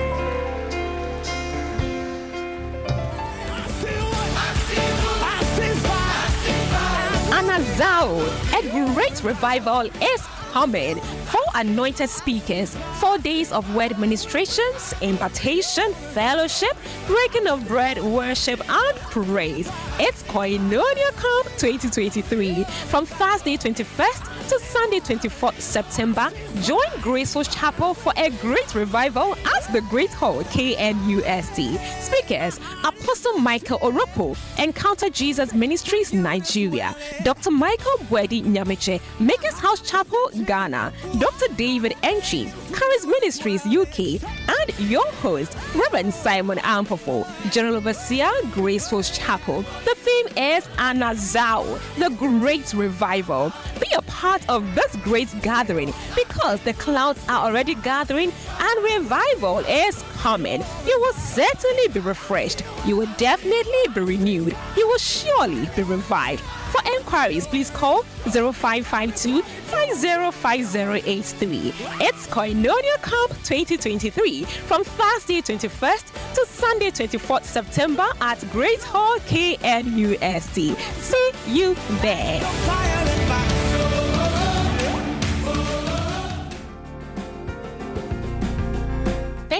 Anazao, 7.31 8.21
a 8.53 8.93
great 8.93 9.23
revival 9.23 9.81
is 9.81 10.21
Four 10.57 11.43
anointed 11.53 12.09
speakers, 12.09 12.75
four 12.95 13.19
days 13.19 13.51
of 13.51 13.75
word 13.75 13.99
ministrations, 13.99 14.91
impartation, 15.01 15.93
fellowship, 16.15 16.75
breaking 17.05 17.47
of 17.47 17.67
bread, 17.67 18.01
worship, 18.01 18.67
and 18.67 18.97
praise. 19.11 19.69
It's 19.99 20.23
Koinonia 20.23 21.11
Camp 21.11 21.45
2023 21.59 22.63
from 22.63 23.05
Thursday 23.05 23.55
21st 23.57 24.36
to 24.47 24.59
Sunday 24.59 24.99
24th 25.01 25.59
September. 25.59 26.29
Join 26.61 26.85
Graceful 27.01 27.43
Chapel 27.43 27.93
for 27.93 28.13
a 28.15 28.29
great 28.41 28.73
revival 28.73 29.35
at 29.55 29.73
the 29.73 29.81
Great 29.89 30.09
Hall 30.11 30.41
KNUST. 30.43 31.77
Speakers 32.01 32.59
Apostle 32.85 33.39
Michael 33.39 33.79
Oropo, 33.79 34.37
Encounter 34.57 35.09
Jesus 35.09 35.53
Ministries 35.53 36.13
Nigeria, 36.13 36.95
Dr. 37.23 37.51
Michael 37.51 37.97
Bwedi 38.09 38.41
Nyamiche, 38.41 39.01
Makers 39.19 39.59
House 39.59 39.81
Chapel 39.81 40.29
Ghana, 40.45 40.93
Dr. 41.19 41.53
David 41.55 41.93
Enchi, 42.03 42.45
Charis 42.77 43.05
Ministries 43.05 43.65
UK, 43.65 44.21
and 44.49 44.89
your 44.89 45.05
host, 45.13 45.57
Reverend 45.75 46.13
Simon 46.13 46.57
Ampofo, 46.59 47.25
General 47.51 47.75
Overseer 47.77 48.31
Graceful 48.51 49.03
Chapel. 49.03 49.61
The 49.83 49.95
theme 49.95 50.27
is 50.37 50.63
Anazao, 50.77 51.79
the 51.97 52.09
Great 52.15 52.73
Revival. 52.73 53.51
Be 53.79 53.87
a 53.95 54.01
part 54.03 54.36
of 54.49 54.75
this 54.75 54.95
great 54.97 55.29
gathering 55.41 55.93
because 56.15 56.59
the 56.61 56.73
clouds 56.73 57.23
are 57.29 57.47
already 57.47 57.75
gathering 57.75 58.31
and 58.59 58.83
revival 58.83 59.59
is 59.59 60.03
coming. 60.17 60.63
You 60.85 60.99
will 60.99 61.13
certainly 61.13 61.87
be 61.89 61.99
refreshed. 61.99 62.63
You 62.85 62.97
will 62.97 63.09
definitely 63.17 63.83
be 63.93 64.01
renewed. 64.01 64.57
You 64.75 64.87
will 64.87 64.97
surely 64.97 65.69
be 65.75 65.83
revived. 65.83 66.41
For 66.71 66.81
enquiries, 66.97 67.45
please 67.47 67.69
call 67.69 68.03
0552 68.03 69.41
505083. 69.41 71.73
It's 72.01 72.27
Koinonia 72.27 73.01
Camp 73.01 73.31
2023 73.43 74.43
from 74.43 74.83
Thursday 74.83 75.41
21st 75.41 76.35
to 76.35 76.45
Sunday 76.45 76.91
24th 76.91 77.45
September 77.45 78.07
at 78.21 78.39
Great 78.51 78.83
Hall 78.83 79.17
KNUST. 79.19 80.75
See 80.99 81.31
you 81.47 81.75
there. 82.01 82.96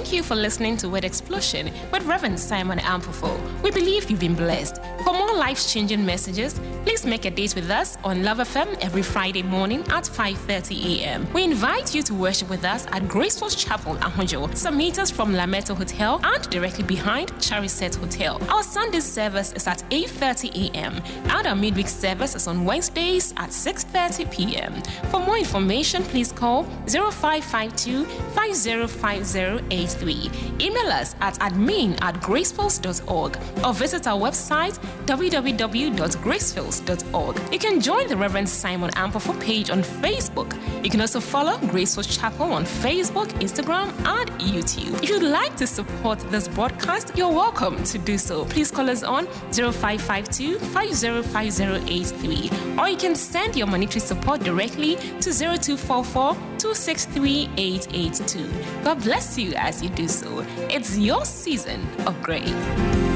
Thank 0.07 0.15
you 0.15 0.23
for 0.23 0.35
listening 0.35 0.77
to 0.77 0.87
Word 0.87 1.03
Explosion 1.03 1.69
with 1.91 2.05
Reverend 2.05 2.39
Simon 2.39 2.79
Ampofo. 2.79 3.37
We 3.61 3.71
believe 3.71 4.09
you've 4.09 4.21
been 4.21 4.35
blessed. 4.35 4.79
For 5.07 5.13
more 5.13 5.35
life-changing 5.35 6.05
messages, 6.05 6.59
please 6.83 7.05
make 7.05 7.23
a 7.23 7.31
date 7.31 7.55
with 7.55 7.69
us 7.69 7.97
on 8.03 8.23
Love 8.23 8.39
FM 8.39 8.77
every 8.81 9.01
Friday 9.01 9.41
morning 9.41 9.79
at 9.89 10.03
5.30 10.03 10.99
a.m. 10.99 11.25
We 11.31 11.45
invite 11.45 11.95
you 11.95 12.03
to 12.03 12.13
worship 12.13 12.49
with 12.49 12.65
us 12.65 12.85
at 12.91 13.07
Graceful 13.07 13.47
Chapel, 13.47 13.95
Ahodwo, 13.95 14.53
some 14.53 14.75
meters 14.75 15.09
from 15.09 15.31
Lameto 15.31 15.77
Hotel 15.77 16.19
and 16.25 16.43
directly 16.49 16.83
behind 16.83 17.31
Chariset 17.35 17.95
Hotel. 17.95 18.37
Our 18.51 18.63
Sunday 18.63 18.99
service 18.99 19.53
is 19.53 19.65
at 19.65 19.77
8.30 19.91 20.73
a.m. 20.73 21.01
and 21.29 21.47
our 21.47 21.55
midweek 21.55 21.87
service 21.87 22.35
is 22.35 22.45
on 22.45 22.65
Wednesdays 22.65 23.31
at 23.37 23.51
6.30 23.51 24.29
p.m. 24.29 24.73
For 25.09 25.21
more 25.21 25.37
information, 25.37 26.03
please 26.03 26.33
call 26.33 26.65
0552 26.89 28.03
505083. 28.03 30.31
Email 30.59 30.91
us 30.91 31.15
at 31.21 31.35
admin 31.35 31.97
at 32.01 32.15
gracefulls.org 32.15 33.37
or 33.63 33.73
visit 33.73 34.05
our 34.05 34.19
website 34.19 34.77
www.gracefulls.org. 35.05 37.53
You 37.53 37.59
can 37.59 37.79
join 37.79 38.07
the 38.07 38.17
Reverend 38.17 38.49
Simon 38.49 38.89
Ampofo 38.91 39.39
page 39.39 39.69
on 39.69 39.83
Facebook. 39.83 40.57
You 40.83 40.89
can 40.89 41.01
also 41.01 41.19
follow 41.19 41.59
Graceful 41.67 42.03
Chapel 42.03 42.51
on 42.51 42.65
Facebook, 42.65 43.27
Instagram, 43.39 43.89
and 44.05 44.29
YouTube. 44.39 45.03
If 45.03 45.09
you'd 45.09 45.23
like 45.23 45.55
to 45.57 45.67
support 45.67 46.19
this 46.31 46.47
broadcast, 46.47 47.11
you're 47.15 47.31
welcome 47.31 47.83
to 47.83 47.97
do 47.97 48.17
so. 48.17 48.45
Please 48.45 48.71
call 48.71 48.89
us 48.89 49.03
on 49.03 49.27
0552 49.51 50.59
505083 50.59 52.77
or 52.77 52.89
you 52.89 52.97
can 52.97 53.15
send 53.15 53.55
your 53.55 53.67
monetary 53.67 53.99
support 53.99 54.41
directly 54.41 54.95
to 54.95 55.31
0244 55.31 56.33
263 56.57 57.49
882. 57.57 58.83
God 58.83 59.03
bless 59.03 59.37
you 59.37 59.53
as 59.55 59.83
you 59.83 59.89
do 59.89 60.07
so. 60.07 60.45
It's 60.69 60.97
your 60.97 61.25
season 61.25 61.85
of 62.05 62.21
grace. 62.21 63.06